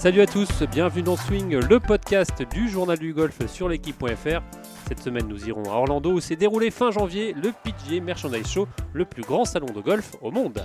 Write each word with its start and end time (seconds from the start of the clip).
Salut 0.00 0.22
à 0.22 0.26
tous, 0.26 0.48
bienvenue 0.72 1.02
dans 1.02 1.16
Swing, 1.18 1.56
le 1.58 1.78
podcast 1.78 2.42
du 2.54 2.70
journal 2.70 2.98
du 2.98 3.12
golf 3.12 3.46
sur 3.46 3.68
l'équipe.fr. 3.68 4.40
Cette 4.88 5.00
semaine, 5.02 5.28
nous 5.28 5.46
irons 5.46 5.64
à 5.64 5.74
Orlando 5.74 6.12
où 6.12 6.20
s'est 6.20 6.36
déroulé 6.36 6.70
fin 6.70 6.90
janvier 6.90 7.34
le 7.34 7.52
PGA 7.52 8.02
Merchandise 8.02 8.48
Show, 8.48 8.66
le 8.94 9.04
plus 9.04 9.22
grand 9.22 9.44
salon 9.44 9.66
de 9.66 9.80
golf 9.82 10.12
au 10.22 10.30
monde. 10.30 10.64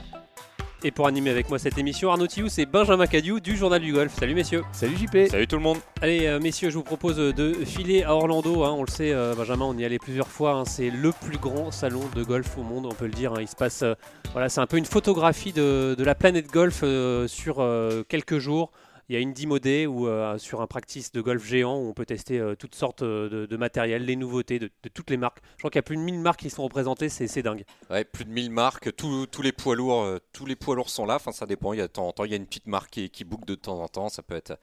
Et 0.85 0.91
pour 0.91 1.07
animer 1.07 1.31
avec 1.31 1.49
moi 1.49 1.59
cette 1.59 1.77
émission, 1.77 2.11
Arnaud 2.11 2.27
Thius 2.27 2.59
et 2.59 2.65
Benjamin 2.65 3.07
Cadieu 3.07 3.41
du 3.41 3.57
Journal 3.57 3.81
du 3.81 3.91
Golf. 3.91 4.13
Salut 4.17 4.35
messieurs. 4.35 4.63
Salut 4.71 4.95
JP. 4.95 5.29
Salut 5.31 5.47
tout 5.47 5.55
le 5.57 5.63
monde. 5.63 5.79
Allez 6.01 6.27
euh, 6.27 6.39
messieurs, 6.39 6.69
je 6.69 6.75
vous 6.77 6.83
propose 6.83 7.17
de 7.17 7.53
filer 7.65 8.03
à 8.03 8.13
Orlando. 8.15 8.63
hein. 8.63 8.71
on 8.77 8.83
le 8.83 8.89
sait, 8.91 9.11
euh, 9.11 9.33
Benjamin, 9.35 9.65
on 9.65 9.77
y 9.77 9.83
allait 9.83 9.97
plusieurs 9.99 10.27
fois. 10.29 10.51
hein. 10.53 10.63
c'est 10.65 10.91
le 10.91 11.11
plus 11.11 11.39
grand 11.39 11.71
salon 11.71 12.03
de 12.15 12.23
golf 12.23 12.57
au 12.57 12.61
monde, 12.63 12.85
on 12.85 12.93
peut 12.93 13.05
le 13.07 13.11
dire. 13.11 13.33
hein. 13.33 13.41
Il 13.41 13.47
se 13.49 13.55
passe, 13.55 13.81
euh, 13.81 13.95
voilà, 14.31 14.47
c'est 14.47 14.61
un 14.61 14.67
peu 14.67 14.77
une 14.77 14.85
photographie 14.85 15.51
de, 15.53 15.95
de 15.97 16.03
la 16.03 16.13
planète 16.13 16.47
golf 16.51 16.81
euh, 16.83 17.27
sur 17.27 17.61
euh, 17.61 18.03
quelques 18.07 18.37
jours. 18.37 18.71
Il 19.09 19.13
y 19.13 19.17
a 19.17 19.19
une 19.19 19.33
dimodée 19.33 19.87
ou 19.87 20.07
sur 20.37 20.61
un 20.61 20.67
practice 20.67 21.11
de 21.11 21.21
golf 21.21 21.45
géant 21.45 21.77
où 21.77 21.87
on 21.89 21.93
peut 21.93 22.05
tester 22.05 22.39
euh, 22.39 22.55
toutes 22.55 22.75
sortes 22.75 23.01
euh, 23.01 23.47
de, 23.47 23.57
matériel, 23.57 24.05
les 24.05 24.15
nouveautés 24.15 24.59
de, 24.59 24.69
toutes 24.93 25.09
les 25.09 25.17
marques. 25.17 25.39
Je 25.53 25.61
crois 25.61 25.69
qu'il 25.69 25.77
y 25.77 25.79
a 25.79 25.83
plus 25.83 25.97
de 25.97 26.01
1000 26.01 26.19
marques 26.19 26.41
qui 26.41 26.49
sont 26.49 26.63
représentées, 26.63 27.09
c'est 27.09 27.41
dingue. 27.41 27.65
Ouais, 27.89 28.03
plus 28.03 28.25
de 28.25 28.29
1000 28.29 28.51
marques, 28.51 28.95
tous, 28.95 29.41
les 29.41 29.51
poids 29.51 29.75
lourds, 29.75 30.03
euh, 30.03 30.19
tous 30.33 30.45
les 30.45 30.55
poids 30.55 30.75
lourds 30.75 30.89
sont 30.89 31.05
là. 31.05 31.15
Enfin, 31.15 31.31
ça 31.31 31.45
dépend. 31.45 31.73
Il 31.73 31.77
y 31.77 31.81
a 31.81 31.87
de 31.87 31.91
temps 31.91 32.07
en 32.07 32.11
temps, 32.11 32.25
il 32.25 32.31
y 32.31 32.33
a 32.33 32.37
une 32.37 32.45
petite 32.45 32.67
marque 32.67 32.91
qui, 32.91 33.09
qui 33.09 33.23
book 33.23 33.45
de 33.45 33.55
temps 33.55 33.81
en 33.81 33.87
temps. 33.87 34.09
Ça 34.09 34.21
peut 34.21 34.35
être 34.35 34.57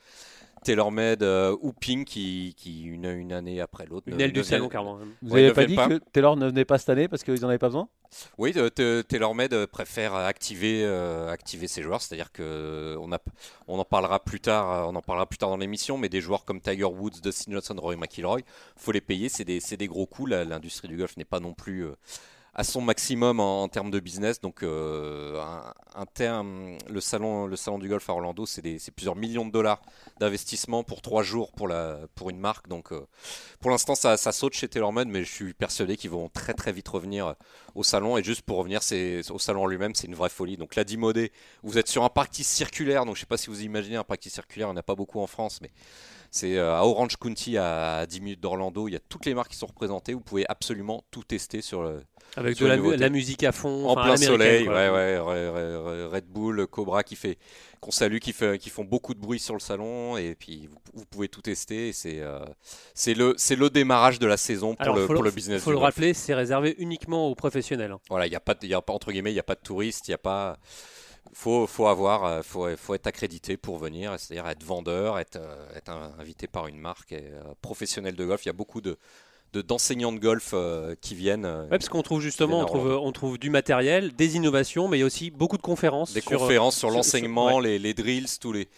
TaylorMade 0.62 1.23
euh, 1.23 1.57
ou 1.61 1.73
Ping 1.73 2.05
qui, 2.05 2.55
qui 2.57 2.83
une, 2.84 3.07
une 3.07 3.33
année 3.33 3.61
après 3.61 3.87
l'autre. 3.87 4.09
Une 4.09 4.16
ne- 4.16 4.23
aile 4.23 4.33
du 4.33 4.45
salon, 4.45 4.69
carrément. 4.69 4.98
Vous 5.23 5.34
Ouais, 5.34 5.43
n'avez 5.43 5.48
ne 5.48 5.53
pas 5.53 5.66
dit 5.66 5.75
pas. 5.75 5.89
que 5.89 5.98
Taylor 6.12 6.37
ne 6.37 6.47
venait 6.47 6.65
pas 6.65 6.79
cette 6.79 6.91
année 6.91 7.09
parce 7.09 7.23
qu'ils 7.23 7.41
n'en 7.41 7.48
avaient 7.48 7.59
pas 7.59 7.69
besoin? 7.69 7.89
Oui, 8.39 8.53
euh, 8.57 9.03
TaylorMade 9.03 9.55
euh, 9.55 9.67
préfère 9.67 10.14
activer, 10.14 10.83
euh, 10.84 11.31
activer 11.31 11.67
ses 11.67 11.83
joueurs, 11.83 12.03
c'est-à-dire 12.03 12.31
que 12.31 12.97
on, 12.98 13.78
en 13.78 13.84
parlera 13.84 14.22
plus 14.22 14.41
tard, 14.41 14.89
on 14.91 14.95
en 14.95 15.00
parlera 15.03 15.27
plus 15.27 15.39
tard 15.39 15.48
dans 15.48 15.56
l'émission, 15.56 15.97
mais 15.97 16.09
des 16.09 16.20
joueurs 16.20 16.45
comme 16.45 16.61
Tiger 16.61 16.84
Woods, 16.84 17.20
Dustin 17.22 17.53
Johnson, 17.53 17.75
Rory 17.78 17.97
McIlroy, 17.97 18.41
faut 18.77 18.92
les 18.92 19.00
payer, 19.00 19.28
c'est 19.28 19.44
des, 19.44 19.87
gros 19.87 20.06
coups. 20.06 20.31
L'industrie 20.31 20.89
du 20.89 20.97
golf 20.97 21.17
n'est 21.17 21.25
pas 21.25 21.41
non 21.41 21.55
plus 21.55 21.87
euh, 21.87 21.97
à 22.55 22.64
son 22.64 22.83
maximum 22.83 23.41
en, 23.41 23.67
termes 23.69 23.91
de 23.91 23.98
business, 23.98 24.41
donc 24.41 24.62
euh, 24.62 25.42
un, 25.95 26.06
terme, 26.06 26.77
le 26.91 27.00
salon, 27.00 27.47
le 27.47 27.56
salon 27.56 27.78
du 27.78 27.89
golf 27.89 28.09
à 28.11 28.12
Orlando, 28.12 28.44
c'est 28.44 28.91
plusieurs 28.94 29.17
millions 29.17 29.47
de 29.47 29.50
dollars 29.50 29.81
d'investissement 30.20 30.84
pour 30.84 31.00
trois 31.00 31.22
jours 31.22 31.53
pour 31.53 31.67
la, 31.67 32.00
pour 32.14 32.28
une 32.28 32.39
marque, 32.39 32.69
donc 32.69 32.92
euh, 32.92 33.06
pour 33.61 33.70
l'instant 33.70 33.94
ça, 33.94 34.17
saute 34.17 34.53
chez 34.53 34.69
TaylorMade, 34.69 35.09
mais 35.09 35.25
je 35.25 35.33
suis 35.33 35.55
persuadé 35.55 35.97
qu'ils 35.97 36.11
vont 36.11 36.28
très 36.28 36.53
très 36.53 36.72
vite 36.72 36.89
revenir 36.89 37.34
au 37.75 37.83
salon. 37.83 38.19
Et 38.19 38.22
juste 38.22 38.42
pour 38.42 38.59
revenir, 38.59 38.81
au 39.31 39.39
salon 39.39 39.66
lui-même, 39.66 39.94
c'est 39.94 40.06
une 40.06 40.14
vraie 40.14 40.28
folie. 40.28 40.56
Donc 40.56 40.75
la 40.75 40.84
Dimodé, 40.84 41.33
vous 41.62 41.78
êtes 41.78 41.89
sur 41.89 42.05
un 42.05 42.09
practice 42.09 42.48
circulaire. 42.48 43.05
Donc 43.05 43.16
je 43.16 43.20
sais 43.20 43.27
pas 43.27 43.37
si 43.37 43.48
vous 43.48 43.62
imaginez 43.62 43.97
un 43.97 44.05
practice 44.05 44.34
circulaire, 44.34 44.69
il 44.69 44.72
n'y 44.72 44.77
en 44.77 44.81
a 44.81 44.83
pas 44.83 44.94
beaucoup 44.94 45.20
en 45.20 45.27
France, 45.27 45.61
mais 45.62 45.70
c'est 46.34 46.56
euh, 46.56 46.75
à 46.75 46.83
Orange 46.84 47.16
County, 47.19 47.58
à 47.58 48.06
10 48.06 48.20
minutes 48.22 48.41
d'Orlando. 48.41 48.88
Il 48.88 48.92
y 48.94 48.97
a 48.97 49.00
toutes 49.08 49.27
les 49.27 49.34
marques 49.34 49.50
qui 49.52 49.56
sont 49.58 49.66
représentées. 49.66 50.14
Vous 50.14 50.20
pouvez 50.20 50.44
absolument 50.48 51.05
tout 51.11 51.22
tester 51.22 51.61
sur 51.61 51.83
le, 51.83 52.02
Avec 52.36 52.56
Sur 52.56 52.66
de 52.66 52.94
la, 52.97 53.08
musique 53.11 53.44
à 53.44 53.52
fond. 53.52 53.86
en 53.88 53.94
plein 53.94 54.16
soleil. 54.16 54.66
Ouais, 54.66 54.88
ouais, 54.88 55.19
Red 56.06 56.25
Bull, 56.27 56.66
Cobra 56.66 57.03
qui 57.03 57.16
fait, 57.16 57.36
qu'on 57.80 57.91
salue, 57.91 58.16
qui, 58.19 58.33
fait, 58.33 58.58
qui 58.58 58.70
font 58.70 58.84
beaucoup 58.84 59.12
de 59.12 59.20
bruit 59.20 59.38
sur 59.38 59.53
le 59.55 59.60
salon. 59.60 60.16
Et 60.16 60.34
puis 60.34 60.66
vous, 60.69 60.78
vous 60.94 61.05
pouvez 61.05 61.28
tout 61.28 61.42
tester. 61.42 61.92
C'est 61.92 62.20
euh, 62.20 62.41
c'est 62.94 63.12
le, 63.14 63.34
c'est 63.36 63.56
le 63.56 63.69
démarrage 63.69 64.19
de 64.19 64.27
la 64.27 64.38
saison 64.38 64.75
pour, 64.75 64.83
Alors, 64.83 64.97
le, 64.97 65.06
faut 65.06 65.12
pour 65.14 65.22
le- 65.22 65.30
business 65.30 65.62
faut 65.62 65.70
du 65.70 65.75
le 65.75 65.80
golf. 65.80 65.94
rappeler, 65.94 66.14
c'est 66.14 66.34
réservé 66.34 66.75
uniquement 66.78 67.28
aux 67.28 67.34
professionnels. 67.34 67.92
hein. 67.92 68.00
Voilà, 68.08 68.27
il 68.27 68.30
n'y 68.30 68.36
a 68.36 68.41
pas, 68.41 68.55
de- 68.55 68.60
il 68.62 68.70
y 68.70 68.75
a 68.75 68.83
entre 68.88 69.12
guillemets, 69.12 69.30
il 69.33 69.34
n'y 69.34 69.41
a 69.41 69.44
pas 69.44 69.55
de 69.55 69.60
touristes, 69.60 70.08
il 70.08 70.12
y 70.12 70.14
a 70.14 70.19
pas. 70.19 70.56
Faut, 71.34 71.67
faut 71.67 71.87
avoir, 71.87 72.25
euh, 72.25 72.42
faut, 72.42 72.69
faut 72.77 72.94
être 72.94 73.06
accrédité 73.06 73.56
pour 73.56 73.78
venir, 73.78 74.15
c'est-à-dire 74.19 74.47
être 74.49 74.62
vendeur, 74.65 75.19
être, 75.19 75.37
euh, 75.37 75.66
être 75.77 75.91
invité 76.19 76.47
par 76.47 76.66
une 76.66 76.78
marque, 76.78 77.12
et, 77.12 77.22
euh, 77.33 77.43
professionnel 77.62 78.16
de 78.16 78.25
golf. 78.25 78.44
Il 78.44 78.49
y 78.49 78.50
a 78.50 78.55
beaucoup 78.55 78.81
de 78.81 78.99
de- 79.55 79.60
d'enseignants 79.60 80.12
de, 80.12 80.19
golf 80.19 80.53
euh, 80.55 80.94
qui 81.03 81.15
viennent. 81.15 81.44
euh, 81.44 81.65
Ouais, 81.65 81.69
parce 81.78 81.91
qu'on 81.91 82.03
trouve 82.03 82.22
justement, 82.22 82.60
on 82.60 82.65
trouve, 82.65 82.87
on 82.91 83.12
trouve 83.12 83.37
du 83.38 83.50
matériel, 83.50 84.15
des 84.16 84.37
innovations, 84.37 84.88
mais 84.88 84.97
il 84.97 85.00
y 85.00 85.03
a 85.03 85.06
aussi 85.06 85.31
beaucoup 85.31 85.59
de 85.59 85.62
conférences. 85.62 86.15
des 86.15 86.22
sur, 86.22 86.38
conférences 86.38 86.75
sur, 86.77 86.88
sur- 86.88 86.97
l'enseignement, 86.97 87.60
les 87.60 87.93
drills, 87.93 88.27
tous 88.41 88.53
les 88.53 88.69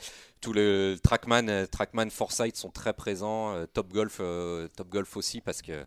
tous 0.40 0.52
les 0.52 0.96
Trackman, 1.02 1.48
euh, 1.48 1.66
Trackman 1.66 2.10
Foresight 2.10 2.56
sont 2.56 2.70
très 2.70 2.92
présents, 2.92 3.54
euh, 3.54 3.66
Top 3.72 3.92
Golf, 3.92 4.18
euh, 4.20 4.68
Top 4.76 4.88
Golf 4.88 5.16
aussi 5.16 5.40
parce 5.40 5.62
que 5.62 5.84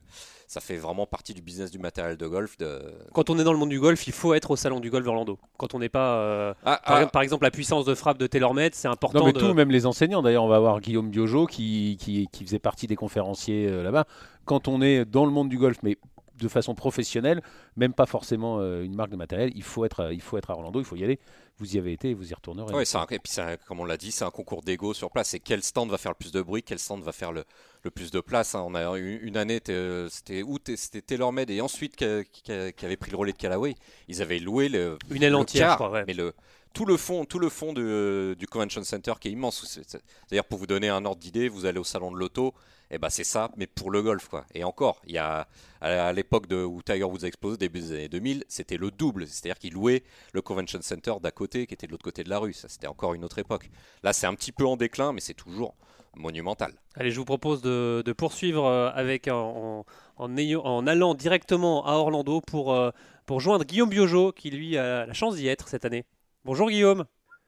ça 0.47 0.61
fait 0.61 0.77
vraiment 0.77 1.05
partie 1.05 1.33
du 1.33 1.41
business 1.41 1.69
du 1.71 1.77
matériel 1.77 2.15
de 2.15 2.25
golf. 2.25 2.57
De... 2.57 2.81
Quand 3.13 3.29
on 3.29 3.37
est 3.37 3.43
dans 3.43 3.51
le 3.51 3.59
monde 3.59 3.69
du 3.69 3.79
golf, 3.79 4.07
il 4.07 4.13
faut 4.13 4.33
être 4.33 4.51
au 4.51 4.55
salon 4.55 4.79
du 4.79 4.89
golf 4.89 5.05
d'Orlando. 5.05 5.37
Quand 5.57 5.75
on 5.75 5.79
n'est 5.79 5.89
pas, 5.89 6.19
euh, 6.19 6.53
Ah, 6.63 6.77
par, 6.77 6.81
ah, 6.85 6.95
exemple, 6.95 7.11
par 7.11 7.21
exemple, 7.21 7.43
la 7.43 7.51
puissance 7.51 7.85
de 7.85 7.93
frappe 7.93 8.17
de 8.17 8.27
TaylorMade, 8.27 8.73
c'est 8.73 8.87
important. 8.87 9.19
Non, 9.19 9.25
mais 9.25 9.33
de... 9.33 9.39
tout, 9.39 9.53
même 9.53 9.69
les 9.69 9.85
enseignants. 9.85 10.21
D'ailleurs, 10.21 10.45
on 10.45 10.47
va 10.47 10.55
avoir 10.55 10.79
Guillaume 10.79 11.09
Biojo 11.09 11.47
qui, 11.47 11.97
qui, 11.99 12.27
qui 12.31 12.45
faisait 12.45 12.59
partie 12.59 12.87
des 12.87 12.95
conférenciers 12.95 13.67
euh, 13.67 13.83
là-bas. 13.83 14.05
Quand 14.45 14.69
on 14.69 14.81
est 14.81 15.03
dans 15.03 15.25
le 15.25 15.31
monde 15.31 15.49
du 15.49 15.57
golf, 15.57 15.77
mais 15.83 15.97
de 16.37 16.47
façon 16.47 16.75
professionnelle, 16.75 17.41
même 17.75 17.93
pas 17.93 18.05
forcément 18.05 18.59
euh, 18.59 18.83
une 18.83 18.95
marque 18.95 19.09
de 19.11 19.15
matériel, 19.15 19.51
il 19.55 19.63
faut, 19.63 19.85
être, 19.85 20.03
à- 20.03 20.13
il 20.13 20.21
faut 20.21 20.37
être 20.37 20.49
à 20.51 20.53
Orlando, 20.53 20.79
il 20.79 20.85
faut 20.85 20.95
y 20.95 21.03
aller. 21.03 21.19
Vous 21.59 21.75
y 21.75 21.79
avez 21.79 21.91
été 21.93 22.11
et 22.11 22.13
vous 22.13 22.29
y 22.29 22.33
retournerez. 22.35 22.71
Un- 22.99 23.05
et 23.15 23.19
puis 23.19 23.31
un- 23.41 23.57
comme 23.67 23.79
on 23.79 23.85
l'a 23.85 23.97
dit, 23.97 24.11
c'est 24.11 24.23
un 24.25 24.29
concours 24.29 24.61
d'ego 24.61 24.93
sur 24.93 25.09
place. 25.09 25.29
C'est 25.29 25.39
quel 25.39 25.63
stand 25.63 25.89
va 25.89 25.97
faire 25.97 26.11
le 26.11 26.15
plus 26.17 26.31
de 26.31 26.41
bruit, 26.41 26.61
quel 26.61 26.77
stand 26.77 27.01
va 27.01 27.11
faire 27.11 27.31
le, 27.31 27.43
le 27.83 27.89
plus 27.91 28.11
de 28.11 28.19
place. 28.19 28.53
hein. 28.53 28.63
On 28.67 28.75
a 28.75 28.97
eu 28.99 29.17
une 29.23 29.37
année, 29.37 29.59
euh, 29.69 30.07
c'était 30.11 30.43
où 30.43 30.59
C'était 30.75 31.01
TaylorMade 31.01 31.49
et 31.49 31.61
ensuite 31.61 31.95
qui, 31.95 32.05
qui- 32.31 32.73
qui 32.73 32.85
avait 32.85 32.97
pris 32.97 33.09
le 33.09 33.17
relais 33.17 33.31
de 33.33 33.37
Callaway. 33.37 33.73
Ils 34.07 34.21
avaient 34.21 34.37
loué 34.39 34.69
le, 34.69 34.97
Une 35.09 35.23
aile 35.23 35.31
le 35.31 35.37
entière, 35.37 35.71
je 35.71 35.75
crois, 35.75 35.89
ouais. 35.89 36.03
mais 36.05 36.13
le 36.13 36.33
tout 36.77 36.85
le 36.85 36.95
fond, 36.97 37.25
tout 37.25 37.39
le 37.39 37.49
fond 37.49 37.73
de- 37.73 38.35
du 38.37 38.45
convention 38.45 38.83
center 38.83 39.13
qui 39.19 39.29
est 39.29 39.31
immense. 39.31 39.65
C'est- 39.65 39.81
c'est- 39.89 40.01
C'est-à-dire 40.27 40.45
pour 40.45 40.59
vous 40.59 40.67
donner 40.67 40.89
un 40.89 41.03
ordre 41.05 41.19
d'idée, 41.19 41.49
vous 41.49 41.65
allez 41.65 41.79
au 41.79 41.83
salon 41.83 42.11
de 42.11 42.17
l'auto, 42.17 42.53
et 42.91 42.99
ben 42.99 43.09
c'est 43.09 43.23
ça, 43.23 43.49
mais 43.57 43.65
pour 43.65 43.89
le 43.89 44.03
golf 44.03 44.27
quoi. 44.27 44.45
Et 44.53 44.63
encore, 44.63 45.01
il 45.07 45.13
y 45.13 45.17
a 45.17 45.47
à 45.81 46.13
l'époque 46.13 46.45
où 46.51 46.81
Tiger 46.83 47.03
Woods 47.03 47.23
a 47.23 47.27
explosé, 47.27 47.57
début 47.57 47.79
des 47.79 47.91
années 47.93 48.09
2000, 48.09 48.43
c'était 48.47 48.77
le 48.77 48.91
double. 48.91 49.25
C'est-à-dire 49.27 49.57
qu'il 49.57 49.73
louait 49.73 50.03
le 50.33 50.41
convention 50.43 50.79
center 50.81 51.13
d'à 51.21 51.31
côté, 51.31 51.65
qui 51.65 51.73
était 51.73 51.87
de 51.87 51.91
l'autre 51.93 52.03
côté 52.03 52.23
de 52.23 52.29
la 52.29 52.37
rue. 52.39 52.53
Ça, 52.53 52.69
c'était 52.69 52.87
encore 52.87 53.15
une 53.15 53.23
autre 53.25 53.39
époque. 53.39 53.69
Là, 54.03 54.13
c'est 54.13 54.27
un 54.27 54.35
petit 54.35 54.51
peu 54.51 54.65
en 54.67 54.77
déclin, 54.77 55.13
mais 55.13 55.21
c'est 55.21 55.33
toujours 55.33 55.73
monumental. 56.15 56.73
Allez, 56.95 57.11
je 57.11 57.17
vous 57.19 57.25
propose 57.25 57.61
de, 57.61 58.03
poursuivre 58.17 58.65
euh, 58.65 58.89
avec 58.93 59.27
en, 59.27 59.85
en- 60.17 60.37
ayant- 60.37 60.63
en 60.63 60.85
allant 60.87 61.13
directement 61.15 61.85
à 61.85 61.93
Orlando 61.93 62.41
pour, 62.41 62.73
euh, 62.73 62.91
pour 63.25 63.39
joindre 63.39 63.65
Guillaume 63.65 63.89
Biojo, 63.89 64.31
qui 64.31 64.49
lui 64.51 64.77
a 64.77 65.05
la 65.05 65.13
chance 65.13 65.35
d'y 65.35 65.47
être 65.47 65.67
cette 65.67 65.85
année. 65.85 66.05
Bonjour 66.47 66.69
Guillaume. 66.69 67.03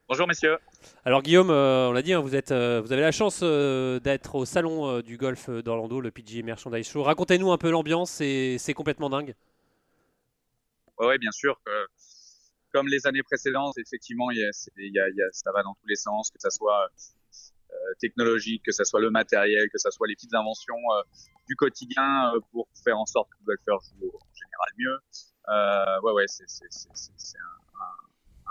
Bonjour 0.10 0.28
messieurs. 0.28 0.58
Alors 1.06 1.22
Guillaume, 1.22 1.52
euh, 1.52 1.88
on 1.88 1.94
l'a 1.94 2.02
dit, 2.02 2.12
hein, 2.12 2.20
vous, 2.20 2.36
êtes, 2.36 2.52
euh, 2.52 2.82
vous 2.84 2.92
avez 2.92 3.02
la 3.02 3.14
chance 3.14 3.40
euh, 3.44 3.98
d'être 4.02 4.36
au 4.36 4.44
salon 4.44 5.00
du 5.00 5.16
golf 5.16 5.50
d'Orlando, 5.50 6.02
le 6.02 6.12
PGA 6.12 6.44
Merchandise 6.44 6.86
Show. 6.86 7.04
Racontez-nous 7.04 7.50
un 7.50 7.58
peu 7.58 7.72
l'ambiance, 7.72 8.12
c'est 8.12 8.58
c'est 8.60 8.74
complètement 8.74 9.10
dingue. 9.10 9.36
Ouais, 10.98 11.18
bien 11.18 11.32
sûr. 11.32 11.58
comme 12.74 12.88
les 12.88 13.08
années 13.08 13.24
précédentes, 13.24 13.80
effectivement, 13.80 14.30
il 14.30 14.38
y 14.38 14.44
a, 14.46 14.52
c'est- 14.52 14.70
il 14.78 14.94
y 14.94 15.00
a- 15.00 15.10
il 15.10 15.16
y 15.16 15.22
a- 15.24 15.32
ça 15.32 15.52
va 15.52 15.64
dans 15.64 15.74
tous 15.74 15.88
les 15.88 15.96
sens, 15.96 16.30
que 16.30 16.38
ça 16.40 16.52
soit 16.52 16.88
technologique, 18.00 18.62
que 18.64 18.72
ça 18.72 18.84
soit 18.84 19.00
le 19.00 19.10
matériel, 19.10 19.70
que 19.72 19.80
ça 19.80 19.90
soit 19.90 20.08
les 20.08 20.14
petites 20.16 20.36
inventions 20.36 20.76
du 21.48 21.56
quotidien 21.56 22.32
pour 22.52 22.68
faire 22.84 23.00
en 23.00 23.08
sorte 23.08 23.28
que 23.32 23.38
le 23.40 23.46
golfeur 23.56 23.80
joue 23.82 24.12
en 24.14 24.36
général 24.36 24.70
mieux. 24.78 25.00
Ouais, 26.04 26.14
ouais, 26.14 26.26
c'est 26.28 26.44
un, 27.40 27.69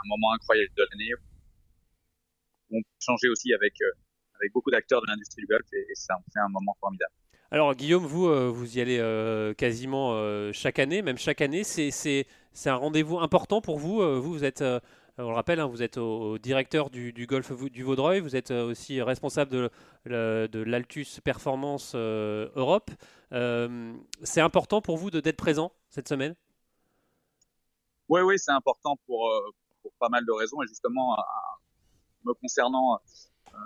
un- 0.04 0.08
moment 0.08 0.32
incroyable 0.32 0.70
de 0.76 0.84
l'année. 0.90 1.10
On 2.70 2.80
peut 2.82 2.88
changer 3.00 3.28
aussi 3.28 3.52
avec 3.54 3.74
euh, 3.82 3.90
avec 4.40 4.52
beaucoup 4.52 4.70
d'acteurs 4.70 5.00
de 5.02 5.06
l'industrie 5.06 5.42
du 5.42 5.46
golf 5.46 5.66
et, 5.72 5.78
et 5.90 5.94
ça 5.94 6.14
fait 6.32 6.40
un 6.40 6.48
moment 6.48 6.76
formidable. 6.80 7.12
Alors 7.50 7.74
Guillaume, 7.74 8.04
vous, 8.04 8.28
euh, 8.28 8.48
vous 8.48 8.76
y 8.76 8.80
allez 8.80 8.98
euh, 8.98 9.54
quasiment 9.54 10.12
euh, 10.14 10.52
chaque 10.52 10.78
année, 10.78 11.00
même 11.02 11.16
chaque 11.18 11.40
année. 11.40 11.64
C'est- 11.64 11.90
C'est 11.90 12.26
c'est 12.52 12.70
un 12.70 12.74
rendez-vous 12.76 13.18
important 13.20 13.60
pour 13.60 13.78
vous. 13.78 13.98
vous, 14.20 14.32
vous 14.32 14.44
êtes, 14.44 14.62
on 14.62 15.28
le 15.28 15.34
rappelle, 15.34 15.60
hein, 15.60 15.66
vous 15.66 15.82
êtes 15.82 15.96
au, 15.96 16.32
au 16.32 16.38
directeur 16.38 16.90
du, 16.90 17.12
du 17.12 17.26
golf 17.26 17.52
du 17.70 17.84
Vaudreuil. 17.84 18.18
Vous 18.20 18.34
êtes 18.34 18.50
aussi 18.50 19.00
responsable 19.00 19.50
de, 19.52 19.70
de 20.50 20.58
l'Altus 20.60 21.20
Performance 21.20 21.94
Europe. 21.94 22.90
C'est 23.30 24.40
important 24.40 24.80
pour 24.82 24.96
vous 24.96 25.10
de- 25.12 25.20
d'être 25.20 25.36
présent 25.36 25.72
cette 25.88 26.08
semaine? 26.08 26.34
Oui, 28.08 28.22
oui, 28.22 28.38
c'est 28.38 28.52
important 28.52 28.96
pour, 29.06 29.30
pour 29.82 29.92
pas 29.98 30.08
mal 30.08 30.24
de 30.24 30.32
raisons 30.32 30.62
et 30.62 30.66
justement, 30.66 31.16
me 32.24 32.34
concernant 32.34 33.00
euh, 33.54 33.58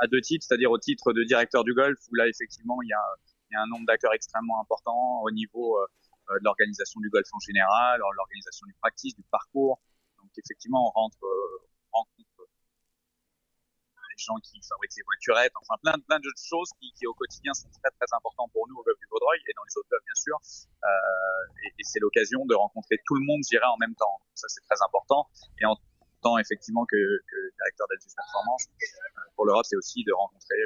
à 0.00 0.06
deux 0.06 0.20
titres, 0.20 0.44
c'est-à-dire 0.46 0.70
au 0.70 0.78
titre 0.78 1.12
de 1.12 1.22
directeur 1.24 1.64
du 1.64 1.74
golf 1.74 1.98
où 2.10 2.14
là 2.14 2.26
effectivement 2.26 2.80
il 2.82 2.88
y 2.88 2.92
a, 2.92 3.04
il 3.50 3.54
y 3.54 3.56
a 3.56 3.62
un 3.62 3.66
nombre 3.66 3.86
d'acteurs 3.86 4.14
extrêmement 4.14 4.60
important 4.60 5.22
au 5.22 5.30
niveau 5.30 5.78
euh, 5.78 5.86
euh, 6.30 6.38
de 6.38 6.44
l'organisation 6.44 7.00
du 7.00 7.10
golf 7.10 7.26
en 7.32 7.38
général, 7.40 8.00
l'organisation 8.16 8.66
du 8.66 8.74
practice, 8.80 9.14
du 9.14 9.24
parcours. 9.30 9.80
Donc 10.18 10.30
effectivement, 10.38 10.88
on 10.88 10.90
rentre, 10.90 11.18
on 11.22 11.98
rencontre 11.98 12.28
euh, 12.30 12.31
les 14.12 14.22
gens 14.22 14.36
qui 14.44 14.60
fabriquent 14.62 14.96
les 14.96 15.02
voiturettes, 15.04 15.52
enfin 15.56 15.76
plein, 15.82 15.96
plein 16.04 16.20
de 16.20 16.32
choses 16.36 16.70
qui, 16.80 16.92
au 17.06 17.14
quotidien 17.14 17.52
sont 17.54 17.68
très 17.80 17.90
très 17.96 18.08
importants 18.12 18.48
pour 18.52 18.68
nous 18.68 18.76
au 18.76 18.82
golf 18.84 18.98
du 18.98 19.06
Vaudreuil 19.10 19.40
et 19.48 19.52
dans 19.56 19.64
les 19.64 19.76
autres 19.76 19.88
golfs 19.88 20.04
bien 20.04 20.20
sûr. 20.20 20.36
Euh, 20.36 21.78
et, 21.78 21.84
c'est 21.84 22.00
l'occasion 22.00 22.44
de 22.46 22.54
rencontrer 22.54 23.00
tout 23.06 23.14
le 23.16 23.24
monde, 23.24 23.40
je 23.50 23.58
en 23.58 23.78
même 23.78 23.94
temps. 23.96 24.20
Ça 24.34 24.48
c'est 24.48 24.62
très 24.68 24.80
important. 24.84 25.28
Et 25.60 25.64
en 25.64 25.76
tant 26.22 26.38
effectivement 26.38 26.86
que, 26.86 26.96
directeur 27.58 27.88
d'Altus 27.88 28.14
Performance. 28.14 28.68
Pour 29.34 29.46
l'Europe, 29.46 29.66
c'est 29.68 29.76
aussi 29.76 30.04
de 30.04 30.12
rencontrer 30.12 30.60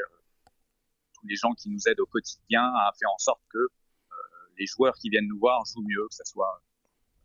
tous 1.14 1.26
les 1.26 1.36
gens 1.36 1.52
qui 1.54 1.70
nous 1.70 1.80
aident 1.86 2.00
au 2.00 2.06
quotidien 2.06 2.62
à 2.62 2.92
faire 2.98 3.10
en 3.10 3.18
sorte 3.18 3.40
que 3.48 3.68
les 4.58 4.66
joueurs 4.66 4.94
qui 4.94 5.08
viennent 5.08 5.28
nous 5.28 5.38
voir 5.38 5.64
jouent 5.64 5.86
mieux, 5.86 6.06
que 6.08 6.14
ce 6.14 6.24
soit 6.24 6.62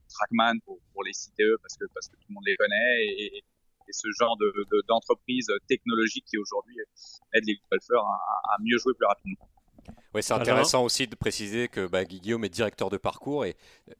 Trackman 0.09 0.59
pour, 0.65 0.79
les 1.03 1.11
CTE 1.11 1.57
parce 1.61 1.77
que 1.77 1.85
parce 1.93 2.07
que 2.09 2.15
tout 2.17 2.27
le 2.29 2.33
monde 2.35 2.43
les 2.45 2.55
connaît 2.57 3.41
ce 3.91 4.07
genre 4.19 4.37
de 4.37 4.51
d'entreprise 4.87 5.47
technologique 5.67 6.25
qui 6.25 6.37
aujourd'hui 6.37 6.77
aide 7.33 7.43
les 7.45 7.59
golfeurs 7.71 8.05
à 8.05 8.57
mieux 8.61 8.77
jouer 8.77 8.93
plus 8.93 9.05
rapidement. 9.05 9.49
Oui, 10.13 10.21
c'est 10.21 10.33
intéressant 10.33 10.83
aussi 10.83 11.07
de 11.07 11.15
préciser 11.15 11.69
que 11.69 11.87
bah, 11.87 12.03
Guillaume 12.03 12.43
est 12.43 12.49
directeur 12.49 12.89
de 12.89 12.97
parcours 12.97 13.45
et 13.45 13.55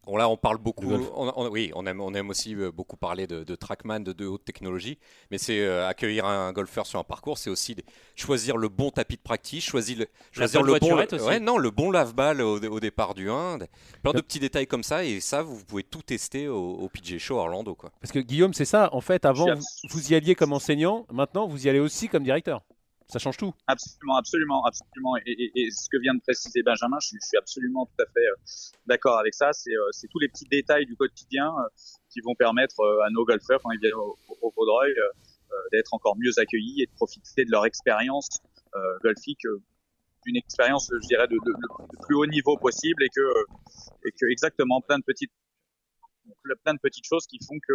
on, 0.06 0.18
là 0.18 0.28
on 0.28 0.36
parle 0.36 0.58
beaucoup. 0.58 0.92
On, 0.92 1.48
oui, 1.48 1.72
on 1.74 1.86
aime, 1.86 2.02
on 2.02 2.12
aime 2.12 2.28
aussi 2.28 2.54
euh, 2.54 2.70
beaucoup 2.70 2.96
parler 2.96 3.26
de, 3.26 3.44
de 3.44 3.54
trackman, 3.54 4.00
de, 4.00 4.12
de, 4.12 4.26
haute 4.26 4.44
technologie, 4.44 4.98
mais 5.30 5.38
c'est 5.38 5.60
euh, 5.60 5.88
accueillir 5.88 6.26
un 6.26 6.52
golfeur 6.52 6.86
sur 6.86 6.98
un 6.98 7.04
parcours, 7.04 7.38
c'est 7.38 7.48
aussi 7.48 7.76
choisir 8.14 8.58
le 8.58 8.68
bon 8.68 8.90
tapis 8.90 9.16
de 9.16 9.22
pratique, 9.22 9.62
choisir 9.62 10.00
le, 10.00 10.06
choisir 10.32 10.62
le 10.62 10.78
bon, 10.78 10.96
aussi. 10.96 11.40
non, 11.40 11.56
le 11.56 11.70
bon 11.70 11.90
lave-balle 11.90 12.42
au, 12.42 12.80
départ 12.80 13.14
du 13.14 13.30
1, 13.30 13.58
plein 14.02 14.12
de 14.12 14.20
petits 14.20 14.40
détails 14.40 14.66
comme 14.66 14.82
ça 14.82 15.04
et 15.04 15.20
ça 15.20 15.42
vous 15.42 15.64
pouvez 15.64 15.82
tout 15.82 16.02
tester 16.02 16.46
au, 16.46 16.74
au 16.74 16.88
PG 16.88 17.18
Show 17.18 17.38
Orlando 17.38 17.74
quoi. 17.74 17.90
Parce 18.00 18.12
que 18.12 18.18
Guillaume, 18.18 18.52
c'est 18.52 18.64
ça. 18.64 18.90
En 18.92 19.00
fait, 19.00 19.24
avant 19.24 19.46
vous 19.88 20.12
y 20.12 20.14
alliez 20.14 20.34
comme 20.34 20.52
enseignant, 20.52 21.06
maintenant 21.10 21.46
vous 21.46 21.66
y 21.66 21.70
allez 21.70 21.80
aussi 21.80 22.08
comme 22.08 22.24
directeur. 22.24 22.62
Ça 23.12 23.18
change 23.18 23.36
tout. 23.36 23.52
Absolument, 23.66 24.16
absolument, 24.16 24.64
absolument. 24.64 25.16
Et, 25.26 25.70
ce 25.70 25.86
que 25.90 25.98
vient 25.98 26.14
de 26.14 26.20
préciser 26.20 26.62
Benjamin, 26.62 26.96
je, 26.98 27.08
suis 27.08 27.36
absolument 27.36 27.84
tout 27.84 28.02
à 28.02 28.06
fait 28.06 28.26
euh, 28.26 28.34
d'accord 28.86 29.18
avec 29.18 29.34
ça. 29.34 29.50
Euh, 29.50 29.88
c'est 29.90 30.08
tous 30.08 30.18
les 30.18 30.28
petits 30.28 30.46
détails 30.46 30.86
du 30.86 30.96
quotidien 30.96 31.48
euh, 31.48 31.68
qui 32.10 32.20
vont 32.20 32.34
permettre 32.34 32.82
à 33.04 33.10
nos 33.10 33.26
golfeurs, 33.26 33.60
quand 33.62 33.70
ils 33.72 33.80
viennent 33.80 33.92
au, 33.92 34.16
au 34.40 34.52
Vaudreuil, 34.56 34.94
d'être 35.70 35.92
encore 35.92 36.16
mieux 36.16 36.32
accueillis 36.38 36.80
et 36.80 36.86
de 36.86 36.92
profiter 36.92 37.44
de 37.44 37.50
leur 37.50 37.66
expérience 37.66 38.40
golfique 39.02 39.46
d'une 40.24 40.36
expérience, 40.36 40.90
je 40.90 41.06
dirais, 41.06 41.28
de, 41.28 41.34
de, 41.34 42.06
plus 42.06 42.14
haut 42.14 42.26
niveau 42.26 42.56
possible 42.56 43.02
et 43.02 43.08
que, 43.14 43.20
et 44.06 44.12
que 44.12 44.30
exactement 44.30 44.80
plein 44.80 44.98
de 44.98 45.04
petites 45.04 45.32
plein 46.64 46.72
de 46.72 46.78
petites 46.78 47.04
choses 47.04 47.26
qui 47.26 47.38
font 47.46 47.58
que, 47.68 47.74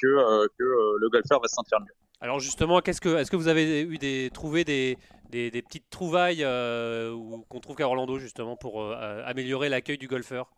que, 0.00 0.46
que 0.56 0.98
le 1.00 1.08
golfeur 1.10 1.40
va 1.40 1.48
se 1.48 1.54
sentir 1.54 1.80
mieux. 1.80 1.94
Alors 2.22 2.38
justement, 2.38 2.80
qu'est-ce 2.80 3.00
que, 3.00 3.16
est-ce 3.16 3.32
que 3.32 3.36
vous 3.36 3.48
avez 3.48 3.82
eu 3.82 3.98
des, 3.98 4.30
trouvé 4.32 4.62
des, 4.62 4.96
des, 5.30 5.50
petites 5.60 5.90
trouvailles 5.90 6.44
euh, 6.44 7.16
qu'on 7.48 7.58
trouve 7.58 7.74
qu'à 7.74 7.88
Orlando 7.88 8.16
justement 8.16 8.56
pour 8.56 8.80
euh, 8.80 9.22
améliorer 9.24 9.68
l'accueil 9.68 9.98
du 9.98 10.06
golfeur? 10.06 10.54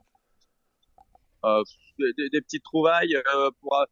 Euh, 1.46 1.62
des, 1.98 2.40
petites 2.42 2.64
trouvailles 2.64 3.16
pour. 3.62 3.82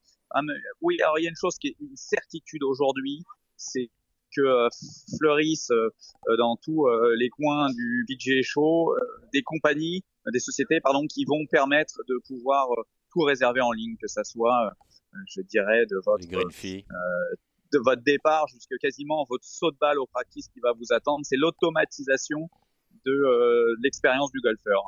oui, 0.83 1.01
alors 1.01 1.19
il 1.19 1.23
y 1.23 1.27
a 1.27 1.31
une 1.31 1.37
chose 1.37 1.57
qui 1.57 1.69
est 1.69 1.77
une 1.81 1.97
certitude 1.97 2.63
aujourd'hui, 2.63 3.23
c'est 3.57 3.89
que 4.37 4.69
fleurissent 5.19 5.73
dans 6.39 6.57
tous 6.57 6.87
les 7.17 7.31
coins 7.31 7.71
du 7.71 8.05
PGA 8.07 8.43
Show 8.43 8.95
des 9.33 9.43
compagnies, 9.43 10.05
des 10.31 10.41
sociétés 10.41 10.81
pardon, 10.83 11.07
qui 11.07 11.25
vont 11.25 11.47
permettre 11.51 12.01
de 12.07 12.21
pouvoir 12.27 12.67
tout 13.13 13.21
réserver 13.21 13.63
en 13.63 13.73
ligne, 13.73 13.97
que 13.99 14.09
ça 14.09 14.25
soit, 14.25 14.75
je 15.35 15.41
dirais, 15.41 15.87
de 15.87 15.97
votre 16.05 16.29
de 17.73 17.79
votre 17.79 18.03
départ 18.03 18.47
jusqu'à 18.49 18.77
quasiment 18.77 19.25
votre 19.29 19.45
saut 19.45 19.71
de 19.71 19.79
balle 19.81 19.99
au 19.99 20.07
practice 20.07 20.49
qui 20.49 20.61
va 20.61 20.73
vous 20.73 20.93
attendre. 20.93 21.25
C'est 21.25 21.37
l'automatisation 21.37 22.49
de 23.05 23.13
euh, 23.13 23.75
l'expérience 23.83 24.31
du 24.31 24.41
golfeur. 24.41 24.83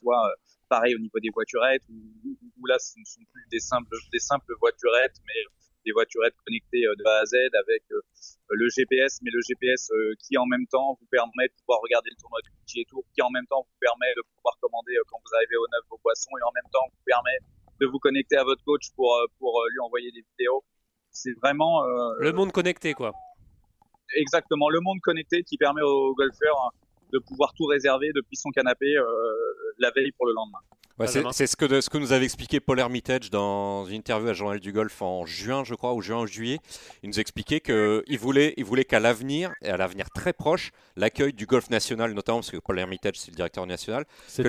Soit 0.00 0.26
euh, 0.26 0.34
pareil 0.68 0.94
au 0.94 0.98
niveau 0.98 1.18
des 1.18 1.30
voiturettes, 1.34 1.82
où, 1.90 2.66
là 2.66 2.78
ce 2.78 2.98
ne 2.98 3.04
sont 3.04 3.20
plus 3.32 3.44
des 3.50 3.58
simples, 3.58 3.96
des 4.12 4.20
simples 4.20 4.54
voiturettes, 4.60 5.18
mais 5.26 5.40
des 5.84 5.92
voiturettes 5.92 6.36
connectées 6.46 6.86
euh, 6.86 6.94
de 6.96 7.04
A 7.04 7.20
à 7.20 7.26
Z 7.26 7.34
avec 7.58 7.82
le 7.90 8.68
GPS, 8.68 9.18
mais 9.22 9.30
le 9.32 9.40
GPS 9.42 9.90
qui 10.22 10.38
en 10.38 10.46
même 10.46 10.66
temps 10.68 10.96
vous 11.00 11.06
permet 11.10 11.48
de 11.48 11.54
pouvoir 11.66 11.80
regarder 11.82 12.10
le 12.10 12.16
tournoi 12.16 12.38
du 12.42 12.50
PGA 12.62 12.84
Tour, 12.88 13.04
qui 13.14 13.22
en 13.22 13.30
même 13.30 13.46
temps 13.46 13.66
vous 13.66 13.78
permet 13.80 14.12
de 14.14 14.22
pouvoir 14.36 14.56
commander 14.60 14.94
quand 15.08 15.18
vous 15.18 15.34
arrivez 15.34 15.56
au 15.56 15.66
neuf 15.72 15.82
vos 15.90 15.98
boissons 16.02 16.30
et 16.38 16.42
en 16.42 16.52
même 16.54 16.70
temps 16.72 16.86
vous 16.86 17.04
permet 17.04 17.38
de 17.80 17.86
vous 17.86 17.98
connecter 17.98 18.36
à 18.36 18.44
votre 18.44 18.62
coach 18.64 18.90
pour, 18.94 19.16
pour 19.38 19.64
lui 19.70 19.80
envoyer 19.80 20.10
des 20.12 20.22
vidéos 20.36 20.62
c'est 21.12 21.32
vraiment 21.42 21.84
euh, 21.84 22.14
le 22.18 22.32
monde 22.32 22.52
connecté, 22.52 22.94
quoi. 22.94 23.12
Exactement, 24.16 24.68
le 24.68 24.80
monde 24.80 24.98
connecté 25.02 25.42
qui 25.42 25.56
permet 25.56 25.82
aux 25.82 26.14
golfeurs 26.14 26.56
hein, 26.64 26.70
de 27.12 27.18
pouvoir 27.18 27.52
tout 27.54 27.64
réserver 27.66 28.10
depuis 28.14 28.36
son 28.36 28.50
canapé 28.50 28.86
euh, 28.86 29.04
la 29.78 29.90
veille 29.94 30.12
pour 30.12 30.26
le 30.26 30.32
lendemain. 30.32 30.58
c'est 31.32 31.46
ce 31.46 31.56
que, 31.56 31.80
ce 31.80 31.88
que 31.88 31.98
nous 31.98 32.12
avait 32.12 32.24
expliqué 32.24 32.60
Paul 32.60 32.78
Hermitage 32.78 33.30
dans 33.30 33.86
une 33.86 33.96
interview 33.96 34.28
à 34.28 34.32
Journal 34.32 34.60
du 34.60 34.72
Golf 34.72 35.00
en 35.00 35.26
juin, 35.26 35.64
je 35.64 35.74
crois, 35.74 35.94
ou 35.94 36.02
juin 36.02 36.22
ou 36.22 36.26
juillet. 36.26 36.58
Il 37.02 37.10
nous 37.10 37.20
expliquait 37.20 37.60
qu'il 37.60 38.18
voulait, 38.18 38.54
il 38.56 38.64
voulait 38.64 38.84
qu'à 38.84 39.00
l'avenir, 39.00 39.52
et 39.62 39.68
à 39.68 39.76
l'avenir 39.76 40.10
très 40.10 40.32
proche, 40.32 40.72
l'accueil 40.96 41.32
du 41.32 41.46
golf 41.46 41.70
national, 41.70 42.12
notamment 42.12 42.38
parce 42.38 42.50
que 42.50 42.58
Paul 42.58 42.78
Hermitage, 42.78 43.14
c'est 43.16 43.30
le 43.30 43.36
directeur 43.36 43.66
national, 43.66 44.04
que 44.36 44.48